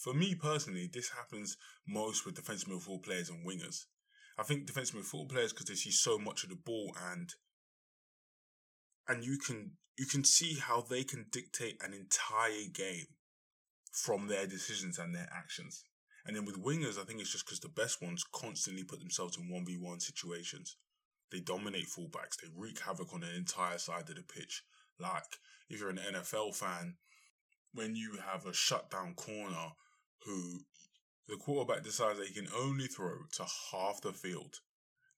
For 0.00 0.14
me 0.14 0.34
personally, 0.34 0.88
this 0.92 1.10
happens 1.10 1.56
most 1.86 2.24
with 2.24 2.36
defensive 2.36 2.68
midfield 2.68 3.02
players 3.02 3.30
and 3.30 3.46
wingers. 3.46 3.86
I 4.38 4.42
think 4.42 4.66
defensive 4.66 4.96
midfield 4.96 5.30
players 5.30 5.52
because 5.52 5.66
they 5.66 5.74
see 5.74 5.90
so 5.90 6.18
much 6.18 6.44
of 6.44 6.50
the 6.50 6.56
ball 6.56 6.94
and 7.10 7.34
and 9.08 9.24
you 9.24 9.38
can 9.38 9.72
you 9.96 10.06
can 10.06 10.24
see 10.24 10.58
how 10.58 10.82
they 10.82 11.04
can 11.04 11.26
dictate 11.30 11.80
an 11.82 11.94
entire 11.94 12.68
game 12.72 13.06
from 13.90 14.28
their 14.28 14.46
decisions 14.46 14.98
and 14.98 15.14
their 15.14 15.28
actions. 15.34 15.84
And 16.26 16.36
then 16.36 16.44
with 16.44 16.62
wingers, 16.62 17.00
I 17.00 17.04
think 17.04 17.20
it's 17.20 17.32
just 17.32 17.46
because 17.46 17.60
the 17.60 17.68
best 17.68 18.02
ones 18.02 18.24
constantly 18.32 18.84
put 18.84 18.98
themselves 18.98 19.38
in 19.38 19.48
1v1 19.48 20.02
situations. 20.02 20.76
They 21.32 21.40
dominate 21.40 21.86
fullbacks, 21.86 22.36
they 22.42 22.48
wreak 22.54 22.80
havoc 22.80 23.14
on 23.14 23.20
the 23.20 23.34
entire 23.34 23.78
side 23.78 24.08
of 24.10 24.16
the 24.16 24.22
pitch. 24.22 24.62
Like, 24.98 25.38
if 25.70 25.80
you're 25.80 25.90
an 25.90 25.98
NFL 25.98 26.54
fan, 26.54 26.96
when 27.72 27.96
you 27.96 28.18
have 28.30 28.44
a 28.44 28.52
shutdown 28.52 29.14
corner 29.14 29.72
who 30.24 30.60
the 31.28 31.36
quarterback 31.36 31.84
decides 31.84 32.18
that 32.18 32.28
he 32.28 32.34
can 32.34 32.48
only 32.56 32.86
throw 32.86 33.24
to 33.32 33.46
half 33.72 34.00
the 34.00 34.12
field 34.12 34.60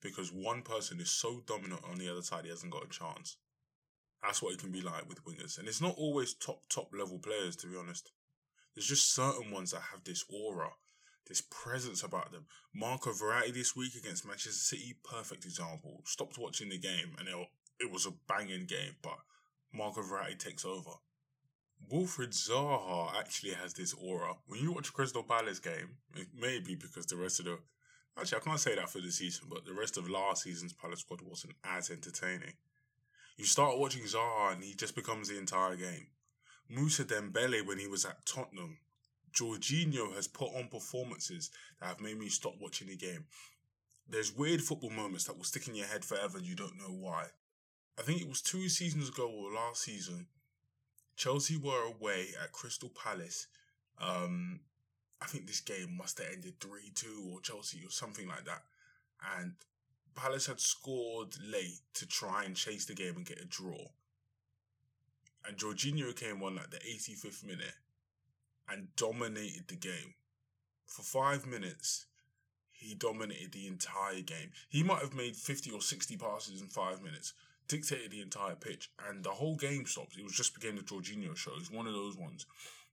because 0.01 0.33
one 0.33 0.63
person 0.63 1.01
is 1.01 1.11
so 1.11 1.43
dominant 1.47 1.83
on 1.89 1.99
the 1.99 2.11
other 2.11 2.23
side, 2.23 2.45
he 2.45 2.51
hasn't 2.51 2.73
got 2.73 2.85
a 2.85 2.89
chance. 2.89 3.37
That's 4.23 4.43
what 4.43 4.55
it 4.55 4.61
can 4.61 4.73
be 4.73 4.81
like 4.81 5.09
with 5.09 5.25
wingers. 5.25 5.59
And 5.59 5.69
it's 5.69 5.81
not 5.81 5.95
always 5.97 6.35
top, 6.35 6.63
top 6.69 6.91
level 6.93 7.19
players, 7.19 7.57
to 7.57 7.67
be 7.67 7.77
honest. 7.77 8.11
There's 8.75 8.87
just 8.87 9.15
certain 9.15 9.51
ones 9.51 9.73
that 9.73 9.83
have 9.93 10.05
this 10.05 10.25
aura 10.29 10.71
this 11.29 11.43
presence 11.43 12.03
about 12.03 12.33
them. 12.33 12.47
Marco 12.75 13.11
Verratti 13.11 13.53
this 13.53 13.77
week 13.77 13.95
against 13.95 14.27
Manchester 14.27 14.53
City, 14.53 14.97
perfect 15.05 15.45
example. 15.45 16.03
Stopped 16.07 16.39
watching 16.39 16.71
the 16.71 16.79
game 16.79 17.15
and 17.19 17.29
it 17.79 17.93
was 17.93 18.07
a 18.07 18.15
banging 18.27 18.67
game, 18.67 18.97
but 19.03 19.19
Marco 19.73 20.01
Verratti 20.01 20.39
takes 20.39 20.65
over. 20.65 20.93
Wilfried 21.91 22.33
Zaha 22.33 23.15
actually 23.19 23.53
has 23.53 23.73
this 23.73 23.95
aura. 23.95 24.35
When 24.47 24.61
you 24.61 24.73
watch 24.73 24.93
Crystal 24.93 25.23
Palace 25.23 25.59
game, 25.59 25.97
it 26.15 26.27
may 26.39 26.59
be 26.59 26.75
because 26.75 27.07
the 27.07 27.17
rest 27.17 27.41
of 27.41 27.47
the 27.47 27.59
actually 28.19 28.39
I 28.39 28.45
can't 28.45 28.61
say 28.61 28.75
that 28.75 28.91
for 28.91 29.01
the 29.01 29.11
season, 29.11 29.47
but 29.49 29.65
the 29.65 29.73
rest 29.73 29.97
of 29.97 30.11
last 30.11 30.43
season's 30.43 30.75
Palace 30.75 31.01
squad 31.01 31.23
wasn't 31.23 31.55
as 31.65 31.91
entertaining. 31.91 32.53
You 33.39 33.47
start 33.47 33.79
watching 33.79 34.03
Zaha 34.03 34.53
and 34.53 34.65
he 34.65 34.75
just 34.75 34.95
becomes 34.97 35.29
the 35.29 35.39
entire 35.39 35.77
game. 35.77 36.09
Moussa 36.69 37.05
Dembele 37.05 37.67
when 37.67 37.79
he 37.79 37.87
was 37.87 38.05
at 38.05 38.27
Tottenham. 38.27 38.79
Jorginho 39.33 40.15
has 40.15 40.27
put 40.27 40.55
on 40.55 40.69
performances 40.69 41.51
that 41.81 41.87
have 41.87 42.01
made 42.01 42.19
me 42.19 42.29
stop 42.29 42.55
watching 42.61 42.89
the 42.89 42.97
game. 42.97 43.25
There's 44.07 44.35
weird 44.35 44.63
football 44.63 44.91
moments 44.91 45.25
that 45.25 45.37
will 45.37 45.45
stick 45.45 45.69
in 45.69 45.75
your 45.75 45.87
head 45.87 46.05
forever 46.05 46.39
and 46.39 46.47
you 46.47 46.55
don't 46.55 46.79
know 46.79 46.93
why. 46.93 47.27
I 47.99 48.03
think 48.03 48.21
it 48.21 48.29
was 48.29 48.43
two 48.43 48.69
seasons 48.69 49.09
ago 49.09 49.31
or 49.31 49.53
last 49.53 49.83
season 49.83 50.27
Chelsea 51.19 51.57
were 51.57 51.83
away 51.83 52.29
at 52.41 52.53
Crystal 52.53 52.91
Palace. 52.91 53.49
Um, 54.01 54.61
I 55.21 55.27
think 55.27 55.49
this 55.49 55.61
game 55.61 55.97
must 55.99 56.19
have 56.19 56.29
ended 56.33 56.61
3 56.61 56.93
2 56.95 57.31
or 57.33 57.41
Chelsea 57.41 57.81
or 57.85 57.91
something 57.91 58.29
like 58.29 58.45
that. 58.45 58.63
And 59.37 59.55
Palace 60.15 60.47
had 60.47 60.61
scored 60.61 61.35
late 61.45 61.81
to 61.95 62.07
try 62.07 62.45
and 62.45 62.55
chase 62.55 62.85
the 62.87 62.95
game 62.95 63.17
and 63.17 63.27
get 63.27 63.41
a 63.41 63.45
draw. 63.45 63.89
And 65.45 65.57
Jorginho 65.57 66.15
came 66.15 66.41
on 66.45 66.55
like 66.55 66.71
the 66.71 66.79
85th 66.79 67.45
minute 67.45 67.75
and 68.69 68.95
dominated 68.95 69.67
the 69.67 69.77
game. 69.77 70.15
For 70.87 71.03
five 71.03 71.47
minutes, 71.47 72.07
he 72.71 72.95
dominated 72.95 73.51
the 73.51 73.67
entire 73.67 74.21
game. 74.21 74.53
He 74.69 74.85
might 74.85 75.03
have 75.03 75.15
made 75.15 75.35
50 75.35 75.73
or 75.73 75.81
60 75.81 76.17
passes 76.17 76.61
in 76.61 76.69
five 76.69 77.03
minutes, 77.03 77.35
dictated 77.69 78.11
the 78.11 78.21
entire 78.21 78.55
pitch, 78.55 78.91
and 79.09 79.23
the 79.23 79.31
whole 79.31 79.57
game 79.57 79.87
stopped. 79.87 80.17
It 80.19 80.25
was 80.25 80.33
just 80.33 80.55
became 80.55 80.77
the 80.77 80.83
Jorginho 80.83 81.37
show. 81.37 81.53
It's 81.59 81.71
one 81.71 81.87
of 81.87 81.93
those 81.93 82.17
ones. 82.17 82.47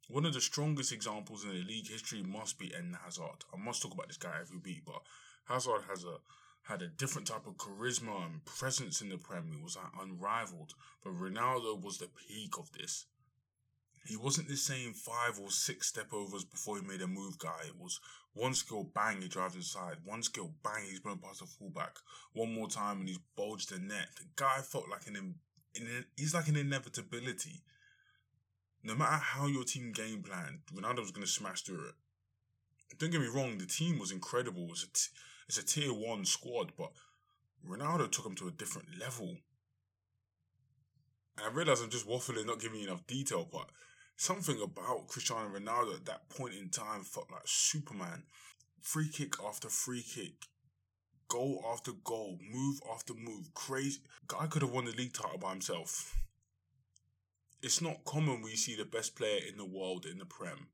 One 0.07 0.25
of 0.25 0.33
the 0.33 0.41
strongest 0.41 0.91
examples 0.91 1.43
in 1.43 1.49
the 1.49 1.63
league 1.63 1.88
history 1.88 2.21
must 2.21 2.59
be 2.59 2.67
Eden 2.67 2.97
Hazard. 3.03 3.45
I 3.53 3.57
must 3.57 3.81
talk 3.81 3.93
about 3.93 4.07
this 4.07 4.17
guy 4.17 4.33
every 4.39 4.59
week, 4.63 4.83
but 4.85 5.01
Hazard 5.45 5.83
has 5.89 6.03
a 6.03 6.17
had 6.65 6.81
a 6.81 6.88
different 6.88 7.27
type 7.27 7.45
of 7.45 7.57
charisma 7.57 8.25
and 8.25 8.43
presence 8.43 8.99
in 8.99 9.09
the 9.09 9.17
Prem. 9.17 9.51
He 9.55 9.61
was 9.61 9.77
like, 9.77 9.85
unrivaled. 10.01 10.73
But 11.03 11.13
Ronaldo 11.13 11.79
was 11.81 11.99
the 11.99 12.07
peak 12.07 12.57
of 12.57 12.71
this. 12.71 13.05
He 14.06 14.15
wasn't 14.15 14.48
the 14.48 14.58
same 14.58 14.94
five 14.94 15.39
or 15.41 15.50
six 15.50 15.88
step 15.88 16.13
overs 16.13 16.46
before 16.46 16.78
he 16.78 16.88
made 16.88 17.02
a 17.02 17.08
move 17.08 17.39
guy. 17.39 17.62
It 17.65 17.80
was 17.80 18.00
one 18.34 18.54
skill, 18.54 18.84
bang, 18.84 19.22
he 19.22 19.28
drives 19.28 19.56
inside. 19.56 19.98
One 20.04 20.22
skill, 20.22 20.54
bang, 20.63 20.86
he's 20.88 21.00
going 21.00 21.18
past 21.18 21.39
the 21.39 21.48
fullback. 21.48 21.98
One 22.34 22.54
more 22.54 22.68
time 22.68 23.00
and 23.00 23.10
he's 23.10 23.20
bulged 23.36 23.72
the 23.72 23.80
net. 23.80 24.10
The 24.18 24.26
guy 24.36 24.60
felt 24.62 24.89
like 24.89 25.08
an, 25.08 25.36
in, 25.74 26.06
he's 26.18 26.36
like 26.36 26.48
an 26.48 26.58
inevitability. 26.58 27.62
No 28.84 28.94
matter 28.94 29.15
how 29.15 29.48
your 29.48 29.63
team 29.63 29.91
game 29.91 30.22
planned, 30.22 30.60
Ronaldo 30.72 31.00
was 31.00 31.12
going 31.12 31.26
to 31.26 31.32
smash 31.32 31.62
through 31.62 31.88
it. 31.88 31.96
Don't 33.00 33.12
get 33.12 33.22
me 33.22 33.28
wrong, 33.28 33.58
the 33.58 33.65
team 33.65 33.98
was 33.98 34.12
incredible. 34.12 34.68
It's 34.70 34.84
a, 34.84 34.88
t- 34.88 35.18
it's 35.48 35.58
a 35.58 35.65
tier 35.65 35.91
one 35.91 36.26
squad, 36.26 36.74
but 36.78 36.91
Ronaldo 37.68 38.12
took 38.12 38.26
him 38.26 38.36
to 38.36 38.48
a 38.48 38.52
different 38.52 39.00
level. 39.00 39.38
And 41.38 41.48
I 41.48 41.52
realize 41.52 41.82
I'm 41.82 41.89
just 41.89 42.08
waffling, 42.08 42.46
not 42.46 42.60
giving 42.60 42.80
you 42.80 42.88
enough 42.88 43.08
detail, 43.08 43.48
but 43.52 43.70
something 44.15 44.62
about 44.62 45.08
Cristiano 45.08 45.49
Ronaldo 45.49 45.95
at 45.95 46.06
that 46.06 46.30
point 46.30 46.54
in 46.56 46.69
time 46.69 47.04
felt 47.04 47.32
like 47.32 47.41
Superman. 47.45 48.23
Free 48.82 49.10
kick 49.10 49.36
after 49.45 49.69
free 49.69 50.04
kick, 50.04 50.45
goal 51.28 51.63
after 51.71 51.91
goal, 52.04 52.38
move 52.51 52.80
after 52.93 53.13
move, 53.13 53.54
crazy. 53.54 54.01
Guy 54.28 54.47
could 54.47 54.62
have 54.62 54.71
won 54.71 54.86
the 54.86 54.91
league 54.91 55.13
title 55.13 55.39
by 55.39 55.51
himself. 55.51 56.15
It's 57.63 57.82
not 57.82 58.06
common 58.06 58.41
we 58.43 58.56
see 58.56 58.75
the 58.75 58.86
best 58.86 59.15
player 59.15 59.39
in 59.49 59.58
the 59.58 59.65
world 59.65 60.06
in 60.06 60.19
the 60.19 60.25
Prem, 60.25 60.67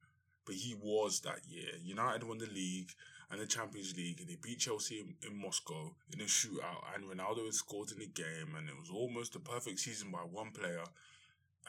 but 0.46 0.56
he 0.56 0.76
was 0.76 1.22
that 1.22 1.46
year. 1.48 1.70
United 1.82 2.24
won 2.24 2.38
the 2.38 2.48
league 2.48 2.92
and 3.32 3.40
the 3.40 3.46
Champions 3.46 3.96
League, 3.96 4.20
and 4.20 4.28
they 4.28 4.36
beat 4.42 4.60
Chelsea 4.60 5.00
in, 5.00 5.16
in 5.26 5.42
Moscow 5.42 5.96
in 6.12 6.20
a 6.20 6.26
shootout, 6.26 6.84
and 6.94 7.06
Ronaldo 7.06 7.46
had 7.46 7.54
scored 7.54 7.92
in 7.94 8.00
the 8.00 8.08
game, 8.08 8.56
and 8.58 8.68
it 8.68 8.76
was 8.78 8.90
almost 8.90 9.38
a 9.38 9.40
perfect 9.40 9.80
season 9.80 10.12
by 10.12 10.20
one 10.20 10.52
player 10.52 10.84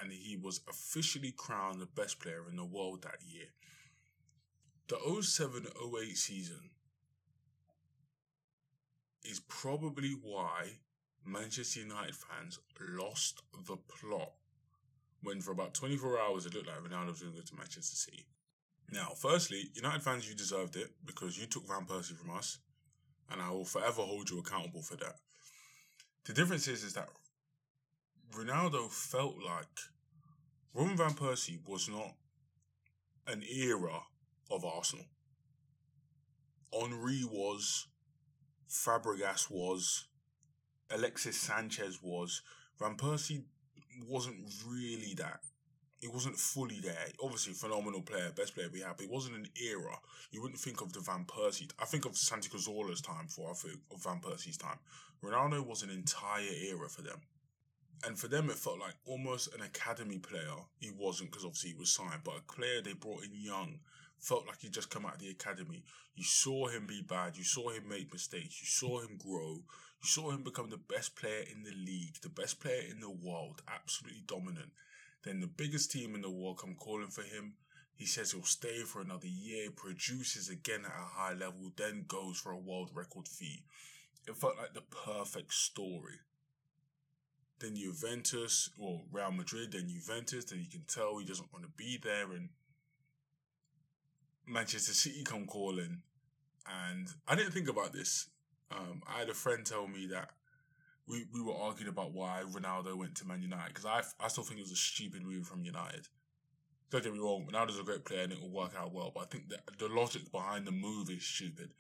and 0.00 0.12
he 0.12 0.36
was 0.36 0.60
officially 0.68 1.32
crowned 1.32 1.80
the 1.80 1.86
best 1.86 2.20
player 2.20 2.44
in 2.48 2.56
the 2.56 2.64
world 2.64 3.02
that 3.02 3.18
year. 3.26 3.46
The 4.88 5.22
07 5.22 5.66
08 6.00 6.16
season 6.16 6.70
is 9.24 9.40
probably 9.40 10.16
why 10.22 10.78
Manchester 11.24 11.80
United 11.80 12.14
fans 12.14 12.58
lost 12.80 13.42
the 13.66 13.76
plot 13.76 14.32
when 15.22 15.40
for 15.40 15.52
about 15.52 15.74
24 15.74 16.20
hours 16.20 16.46
it 16.46 16.54
looked 16.54 16.66
like 16.66 16.78
Ronaldo 16.78 17.08
was 17.08 17.20
going 17.20 17.32
to 17.32 17.38
go 17.38 17.44
to 17.44 17.56
Manchester 17.56 17.96
City. 17.96 18.26
Now, 18.90 19.12
firstly, 19.16 19.70
United 19.74 20.02
fans, 20.02 20.28
you 20.28 20.34
deserved 20.34 20.76
it 20.76 20.90
because 21.04 21.38
you 21.38 21.46
took 21.46 21.66
Van 21.66 21.86
Persie 21.86 22.16
from 22.16 22.30
us, 22.30 22.58
and 23.30 23.40
I 23.40 23.50
will 23.50 23.64
forever 23.64 24.02
hold 24.02 24.28
you 24.28 24.40
accountable 24.40 24.82
for 24.82 24.96
that. 24.96 25.14
The 26.24 26.34
difference 26.34 26.68
is, 26.68 26.84
is 26.84 26.92
that 26.94 27.08
Ronaldo 28.32 28.90
felt 28.90 29.36
like 29.44 29.66
Robin 30.74 30.96
Van 30.96 31.12
Persie 31.12 31.58
was 31.68 31.88
not 31.88 32.14
an 33.26 33.42
era 33.42 34.00
of 34.50 34.64
Arsenal. 34.64 35.04
Henry 36.72 37.22
was, 37.30 37.88
Fabregas 38.70 39.50
was, 39.50 40.06
Alexis 40.90 41.36
Sanchez 41.36 41.98
was. 42.02 42.42
Van 42.78 42.96
Persie 42.96 43.44
wasn't 44.08 44.38
really 44.66 45.14
that. 45.18 45.40
He 46.00 46.08
wasn't 46.08 46.38
fully 46.38 46.80
there. 46.80 47.08
Obviously, 47.22 47.52
phenomenal 47.52 48.00
player, 48.00 48.32
best 48.34 48.54
player 48.54 48.68
we 48.72 48.80
have. 48.80 48.96
But 48.96 49.04
it 49.04 49.10
wasn't 49.10 49.36
an 49.36 49.48
era. 49.62 49.96
You 50.30 50.40
wouldn't 50.42 50.58
think 50.58 50.80
of 50.80 50.92
the 50.92 51.00
Van 51.00 51.26
Persie. 51.26 51.70
I 51.78 51.84
think 51.84 52.06
of 52.06 52.16
Santi 52.16 52.48
Cazorla's 52.48 53.02
time 53.02 53.26
before 53.26 53.50
I 53.50 53.54
think 53.54 53.78
of 53.92 54.02
Van 54.02 54.20
Persie's 54.20 54.56
time. 54.56 54.78
Ronaldo 55.22 55.64
was 55.64 55.82
an 55.82 55.90
entire 55.90 56.42
era 56.70 56.88
for 56.88 57.02
them. 57.02 57.20
And 58.04 58.18
for 58.18 58.28
them, 58.28 58.50
it 58.50 58.56
felt 58.56 58.80
like 58.80 58.94
almost 59.06 59.54
an 59.54 59.60
academy 59.60 60.18
player. 60.18 60.56
He 60.78 60.90
wasn't 60.90 61.30
because 61.30 61.44
obviously 61.44 61.70
he 61.70 61.78
was 61.78 61.94
signed, 61.94 62.22
but 62.24 62.38
a 62.38 62.52
player 62.52 62.82
they 62.82 62.94
brought 62.94 63.24
in 63.24 63.30
young 63.32 63.78
felt 64.18 64.46
like 64.46 64.60
he 64.60 64.68
just 64.68 64.90
come 64.90 65.04
out 65.04 65.14
of 65.14 65.20
the 65.20 65.30
academy. 65.30 65.84
You 66.14 66.24
saw 66.24 66.68
him 66.68 66.86
be 66.86 67.02
bad. 67.02 67.36
You 67.36 67.44
saw 67.44 67.70
him 67.70 67.88
make 67.88 68.12
mistakes. 68.12 68.60
You 68.60 68.66
saw 68.66 69.00
him 69.00 69.18
grow. 69.18 69.54
You 70.02 70.08
saw 70.08 70.30
him 70.30 70.44
become 70.44 70.70
the 70.70 70.78
best 70.78 71.16
player 71.16 71.44
in 71.50 71.64
the 71.64 71.74
league, 71.74 72.16
the 72.22 72.28
best 72.28 72.60
player 72.60 72.82
in 72.90 73.00
the 73.00 73.10
world, 73.10 73.62
absolutely 73.68 74.22
dominant. 74.26 74.70
Then 75.24 75.40
the 75.40 75.46
biggest 75.46 75.90
team 75.92 76.14
in 76.14 76.22
the 76.22 76.30
world 76.30 76.58
come 76.58 76.74
calling 76.74 77.10
for 77.10 77.22
him. 77.22 77.54
He 77.94 78.06
says 78.06 78.32
he'll 78.32 78.42
stay 78.42 78.82
for 78.82 79.00
another 79.00 79.28
year, 79.28 79.70
produces 79.70 80.48
again 80.48 80.80
at 80.84 80.90
a 80.90 81.20
high 81.20 81.34
level, 81.34 81.72
then 81.76 82.04
goes 82.08 82.38
for 82.38 82.50
a 82.50 82.58
world 82.58 82.90
record 82.94 83.28
fee. 83.28 83.64
It 84.26 84.36
felt 84.36 84.56
like 84.56 84.74
the 84.74 84.82
perfect 84.82 85.52
story 85.52 86.18
then 87.62 87.76
Juventus 87.76 88.70
or 88.78 89.00
Real 89.10 89.32
Madrid, 89.32 89.72
then 89.72 89.88
Juventus, 89.88 90.44
then 90.44 90.60
you 90.60 90.66
can 90.66 90.82
tell 90.86 91.18
he 91.18 91.24
doesn't 91.24 91.52
want 91.52 91.64
to 91.64 91.70
be 91.76 91.98
there 92.02 92.32
and 92.32 92.50
Manchester 94.46 94.92
City 94.92 95.22
come 95.24 95.46
calling 95.46 96.02
and 96.66 97.08
I 97.26 97.34
didn't 97.34 97.52
think 97.52 97.68
about 97.68 97.92
this. 97.92 98.28
Um, 98.70 99.02
I 99.06 99.20
had 99.20 99.28
a 99.28 99.34
friend 99.34 99.64
tell 99.64 99.86
me 99.86 100.06
that 100.06 100.30
we, 101.06 101.24
we 101.32 101.40
were 101.40 101.54
arguing 101.54 101.88
about 101.88 102.12
why 102.12 102.42
Ronaldo 102.50 102.96
went 102.96 103.14
to 103.16 103.26
Man 103.26 103.42
United 103.42 103.68
because 103.68 103.86
I, 103.86 104.02
I 104.22 104.28
still 104.28 104.44
think 104.44 104.58
it 104.58 104.64
was 104.64 104.72
a 104.72 104.76
stupid 104.76 105.22
move 105.22 105.46
from 105.46 105.64
United. 105.64 106.08
Don't 106.90 107.02
get 107.02 107.12
me 107.12 107.20
wrong, 107.20 107.46
Ronaldo's 107.50 107.78
a 107.78 107.84
great 107.84 108.04
player 108.04 108.22
and 108.22 108.32
it 108.32 108.40
will 108.40 108.50
work 108.50 108.72
out 108.78 108.92
well, 108.92 109.12
but 109.14 109.22
I 109.22 109.26
think 109.26 109.48
that 109.48 109.60
the 109.78 109.88
logic 109.88 110.30
behind 110.30 110.66
the 110.66 110.72
move 110.72 111.10
is 111.10 111.24
stupid. 111.24 111.70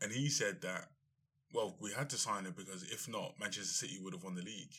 And 0.00 0.12
he 0.12 0.28
said 0.28 0.62
that 0.62 0.88
well, 1.52 1.76
we 1.80 1.92
had 1.92 2.10
to 2.10 2.16
sign 2.16 2.44
him 2.44 2.54
because 2.56 2.82
if 2.84 3.08
not, 3.08 3.34
Manchester 3.40 3.86
City 3.86 3.98
would 4.02 4.12
have 4.12 4.24
won 4.24 4.34
the 4.34 4.42
league. 4.42 4.74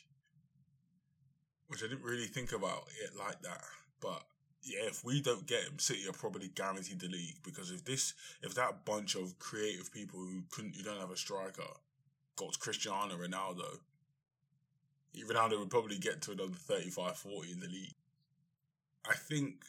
Which 1.68 1.84
I 1.84 1.88
didn't 1.88 2.04
really 2.04 2.26
think 2.26 2.52
about 2.52 2.84
it 3.04 3.12
like 3.18 3.42
that. 3.42 3.64
But 4.02 4.24
yeah, 4.64 4.88
if 4.88 5.04
we 5.04 5.22
don't 5.22 5.48
get 5.48 5.64
him, 5.64 5.80
City 5.80 6.08
are 6.08 6.14
probably 6.14 6.50
guaranteed 6.50 7.00
the 7.00 7.08
league 7.08 7.38
because 7.44 7.72
if 7.72 7.86
this, 7.86 8.14
if 8.42 8.56
that 8.56 8.86
bunch 8.86 9.16
of 9.16 9.38
creative 9.40 9.92
people 9.92 10.20
who 10.20 10.44
couldn't, 10.50 10.76
who 10.76 10.84
don't 10.84 11.00
have 11.00 11.12
a 11.12 11.18
striker, 11.18 11.64
got 12.36 12.60
Cristiano 12.60 13.16
Ronaldo, 13.16 13.80
Ronaldo 15.18 15.60
would 15.60 15.70
probably 15.70 15.98
get 15.98 16.22
to 16.24 16.32
another 16.32 16.54
35, 16.54 17.18
40 17.18 17.52
in 17.52 17.60
the 17.60 17.68
league. 17.68 17.96
I 19.10 19.16
think 19.16 19.64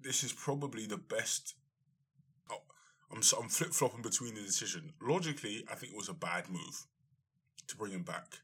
this 0.00 0.24
is 0.24 0.32
probably 0.32 0.86
the 0.86 0.98
best 0.98 1.54
I'm 3.12 3.20
I'm 3.40 3.48
flip 3.48 3.72
flopping 3.72 4.02
between 4.02 4.34
the 4.34 4.40
decision. 4.42 4.92
Logically, 5.00 5.64
I 5.70 5.74
think 5.74 5.92
it 5.92 5.96
was 5.96 6.08
a 6.08 6.14
bad 6.14 6.48
move 6.48 6.86
to 7.68 7.76
bring 7.76 7.92
him 7.92 8.02
back. 8.02 8.40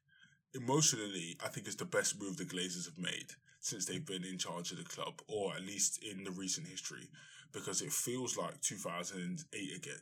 Emotionally, 0.55 1.37
I 1.45 1.49
think 1.49 1.67
it's 1.67 1.77
the 1.77 1.85
best 1.85 2.21
move 2.21 2.37
the 2.37 2.45
Glazers 2.45 2.87
have 2.87 2.99
made 2.99 3.33
since 3.61 3.85
they've 3.87 4.05
been 4.07 4.25
in 4.25 4.39
charge 4.39 4.71
of 4.71 4.79
the 4.79 4.85
club, 4.85 5.21
or 5.27 5.55
at 5.55 5.65
least 5.65 6.03
in 6.03 6.25
the 6.25 6.31
recent 6.31 6.67
history, 6.67 7.09
because 7.53 7.83
it 7.83 7.93
feels 7.93 8.37
like 8.37 8.61
2008 8.61 9.77
again. 9.77 10.01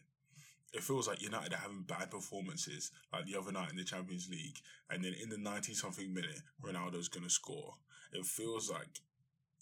it 0.73 0.83
feels 0.83 1.09
like 1.09 1.23
United 1.23 1.53
are 1.55 1.57
having 1.57 1.83
bad 1.83 2.11
performances, 2.11 2.91
like 3.13 3.25
the 3.27 3.37
other 3.37 3.53
night 3.53 3.71
in 3.71 3.77
the 3.77 3.85
Champions 3.85 4.29
League, 4.29 4.59
and 4.91 5.03
then 5.03 5.15
in 5.23 5.31
the 5.31 5.39
90 5.39 5.75
something 5.75 6.13
minute, 6.13 6.43
Ronaldo's 6.63 7.09
going 7.09 7.25
to 7.25 7.31
score. 7.31 7.75
It 8.13 8.27
feels 8.27 8.71
like 8.71 9.01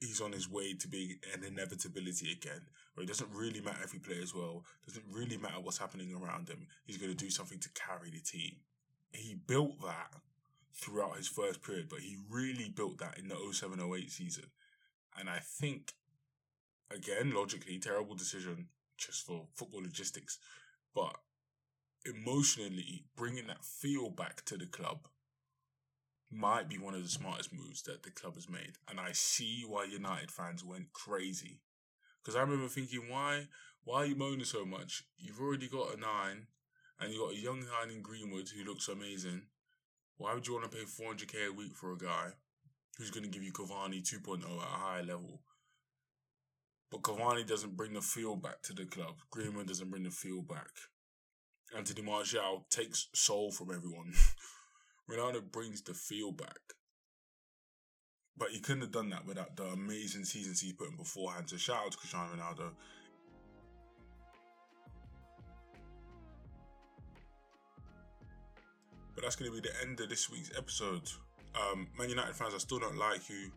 he's 0.06 0.20
on 0.20 0.32
his 0.32 0.50
way 0.50 0.74
to 0.74 0.88
being 0.88 1.18
an 1.34 1.44
inevitability 1.44 2.32
again, 2.32 2.60
where 2.94 3.04
it 3.04 3.08
doesn't 3.08 3.30
really 3.32 3.60
matter 3.60 3.82
if 3.84 3.92
he 3.92 3.98
plays 3.98 4.34
well, 4.34 4.64
doesn't 4.86 5.04
really 5.10 5.36
matter 5.36 5.60
what's 5.60 5.78
happening 5.78 6.14
around 6.14 6.48
him. 6.48 6.66
He's 6.86 6.96
going 6.96 7.14
to 7.14 7.24
do 7.24 7.30
something 7.30 7.58
to 7.60 7.68
carry 7.70 8.10
the 8.10 8.20
team. 8.20 8.56
He 9.12 9.34
built 9.34 9.80
that 9.82 10.12
throughout 10.74 11.16
his 11.16 11.28
first 11.28 11.62
period, 11.62 11.88
but 11.88 12.00
he 12.00 12.16
really 12.30 12.68
built 12.68 12.98
that 12.98 13.18
in 13.18 13.28
the 13.28 13.36
07 13.52 13.80
08 13.80 14.10
season. 14.10 14.44
And 15.18 15.28
I 15.28 15.38
think, 15.38 15.92
again, 16.90 17.32
logically, 17.32 17.78
terrible 17.78 18.16
decision 18.16 18.68
just 18.98 19.24
for 19.26 19.46
football 19.54 19.82
logistics. 19.82 20.38
But 20.94 21.16
emotionally, 22.04 23.04
bringing 23.16 23.46
that 23.46 23.64
feel 23.64 24.10
back 24.10 24.44
to 24.46 24.56
the 24.56 24.66
club 24.66 25.08
might 26.34 26.68
be 26.68 26.78
one 26.78 26.94
of 26.94 27.02
the 27.02 27.08
smartest 27.08 27.52
moves 27.52 27.82
that 27.82 28.02
the 28.02 28.10
club 28.10 28.34
has 28.34 28.48
made. 28.48 28.74
And 28.88 28.98
I 28.98 29.12
see 29.12 29.64
why 29.66 29.84
United 29.84 30.30
fans 30.30 30.64
went 30.64 30.92
crazy. 30.92 31.60
Because 32.22 32.36
I 32.36 32.40
remember 32.40 32.68
thinking, 32.68 33.08
why, 33.08 33.48
why 33.84 34.02
are 34.02 34.06
you 34.06 34.16
moaning 34.16 34.44
so 34.44 34.64
much? 34.64 35.04
You've 35.18 35.40
already 35.40 35.68
got 35.68 35.94
a 35.94 36.00
nine, 36.00 36.46
and 37.00 37.12
you 37.12 37.20
got 37.20 37.34
a 37.34 37.40
young 37.40 37.60
nine 37.60 37.94
in 37.94 38.02
Greenwood 38.02 38.48
who 38.48 38.64
looks 38.64 38.88
amazing. 38.88 39.42
Why 40.16 40.34
would 40.34 40.46
you 40.46 40.54
want 40.54 40.70
to 40.70 40.76
pay 40.76 40.84
400k 40.84 41.48
a 41.48 41.52
week 41.52 41.74
for 41.74 41.92
a 41.92 41.98
guy 41.98 42.30
who's 42.96 43.10
going 43.10 43.24
to 43.24 43.30
give 43.30 43.42
you 43.42 43.52
Cavani 43.52 44.02
2.0 44.02 44.42
at 44.42 44.50
a 44.50 44.60
higher 44.60 45.02
level? 45.02 45.42
But 46.90 47.02
Cavani 47.02 47.46
doesn't 47.46 47.76
bring 47.76 47.94
the 47.94 48.00
feel 48.00 48.36
back 48.36 48.62
to 48.62 48.72
the 48.72 48.86
club. 48.86 49.16
Greenwood 49.30 49.66
doesn't 49.66 49.90
bring 49.90 50.04
the 50.04 50.10
feel 50.10 50.42
back. 50.42 50.70
Anthony 51.76 52.02
Martial 52.02 52.66
takes 52.70 53.08
soul 53.12 53.50
from 53.50 53.74
everyone. 53.74 54.12
Ronaldo 55.10 55.42
brings 55.50 55.82
the 55.82 55.94
feel 55.94 56.32
back. 56.32 56.58
But 58.36 58.50
he 58.50 58.58
couldn't 58.58 58.82
have 58.82 58.90
done 58.90 59.10
that 59.10 59.26
without 59.26 59.56
the 59.56 59.64
amazing 59.64 60.24
seasons 60.24 60.60
he's 60.60 60.72
put 60.72 60.90
in 60.90 60.96
beforehand. 60.96 61.50
So 61.50 61.56
shout 61.56 61.84
out 61.84 61.92
to 61.92 61.98
Cristiano 61.98 62.28
Ronaldo. 62.34 62.70
But 69.14 69.22
that's 69.22 69.36
going 69.36 69.52
to 69.52 69.60
be 69.60 69.68
the 69.68 69.74
end 69.82 70.00
of 70.00 70.08
this 70.08 70.28
week's 70.28 70.50
episode. 70.58 71.08
Um, 71.54 71.86
Man 71.96 72.08
United 72.08 72.34
fans, 72.34 72.54
I 72.54 72.58
still 72.58 72.80
don't 72.80 72.98
like 72.98 73.28
you. 73.28 73.52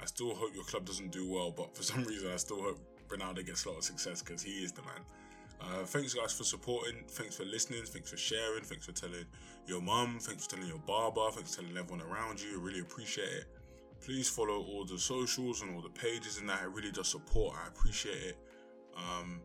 I 0.00 0.04
still 0.04 0.34
hope 0.34 0.54
your 0.54 0.64
club 0.64 0.84
doesn't 0.84 1.10
do 1.10 1.30
well, 1.30 1.50
but 1.50 1.74
for 1.74 1.82
some 1.90 2.04
reason, 2.04 2.30
I 2.30 2.36
still 2.36 2.62
hope 2.62 2.78
Ronaldo 3.08 3.46
gets 3.46 3.64
a 3.64 3.70
lot 3.70 3.78
of 3.78 3.84
success 3.84 4.20
because 4.20 4.42
he 4.42 4.62
is 4.62 4.72
the 4.72 4.82
man. 4.82 5.00
Uh, 5.60 5.84
thanks, 5.84 6.14
guys, 6.14 6.32
for 6.32 6.44
supporting. 6.44 7.04
Thanks 7.08 7.36
for 7.36 7.44
listening. 7.44 7.82
Thanks 7.84 8.10
for 8.10 8.16
sharing. 8.16 8.62
Thanks 8.62 8.86
for 8.86 8.92
telling 8.92 9.26
your 9.66 9.82
mum. 9.82 10.18
Thanks 10.20 10.44
for 10.44 10.52
telling 10.52 10.68
your 10.68 10.78
barber. 10.78 11.30
Thanks 11.32 11.54
for 11.54 11.62
telling 11.62 11.76
everyone 11.76 12.06
around 12.06 12.40
you. 12.40 12.58
Really 12.60 12.80
appreciate 12.80 13.28
it. 13.28 13.44
Please 14.00 14.28
follow 14.28 14.62
all 14.62 14.84
the 14.84 14.98
socials 14.98 15.62
and 15.62 15.74
all 15.74 15.82
the 15.82 15.88
pages 15.90 16.38
and 16.38 16.48
that. 16.48 16.62
It 16.62 16.70
really 16.70 16.92
does 16.92 17.08
support. 17.08 17.56
I 17.62 17.68
appreciate 17.68 18.22
it. 18.22 18.38
Um, 18.96 19.40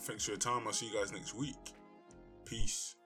thanks 0.00 0.24
for 0.24 0.32
your 0.32 0.38
time. 0.38 0.66
I'll 0.66 0.72
see 0.72 0.86
you 0.86 0.94
guys 0.94 1.12
next 1.12 1.34
week. 1.34 1.72
Peace. 2.44 2.97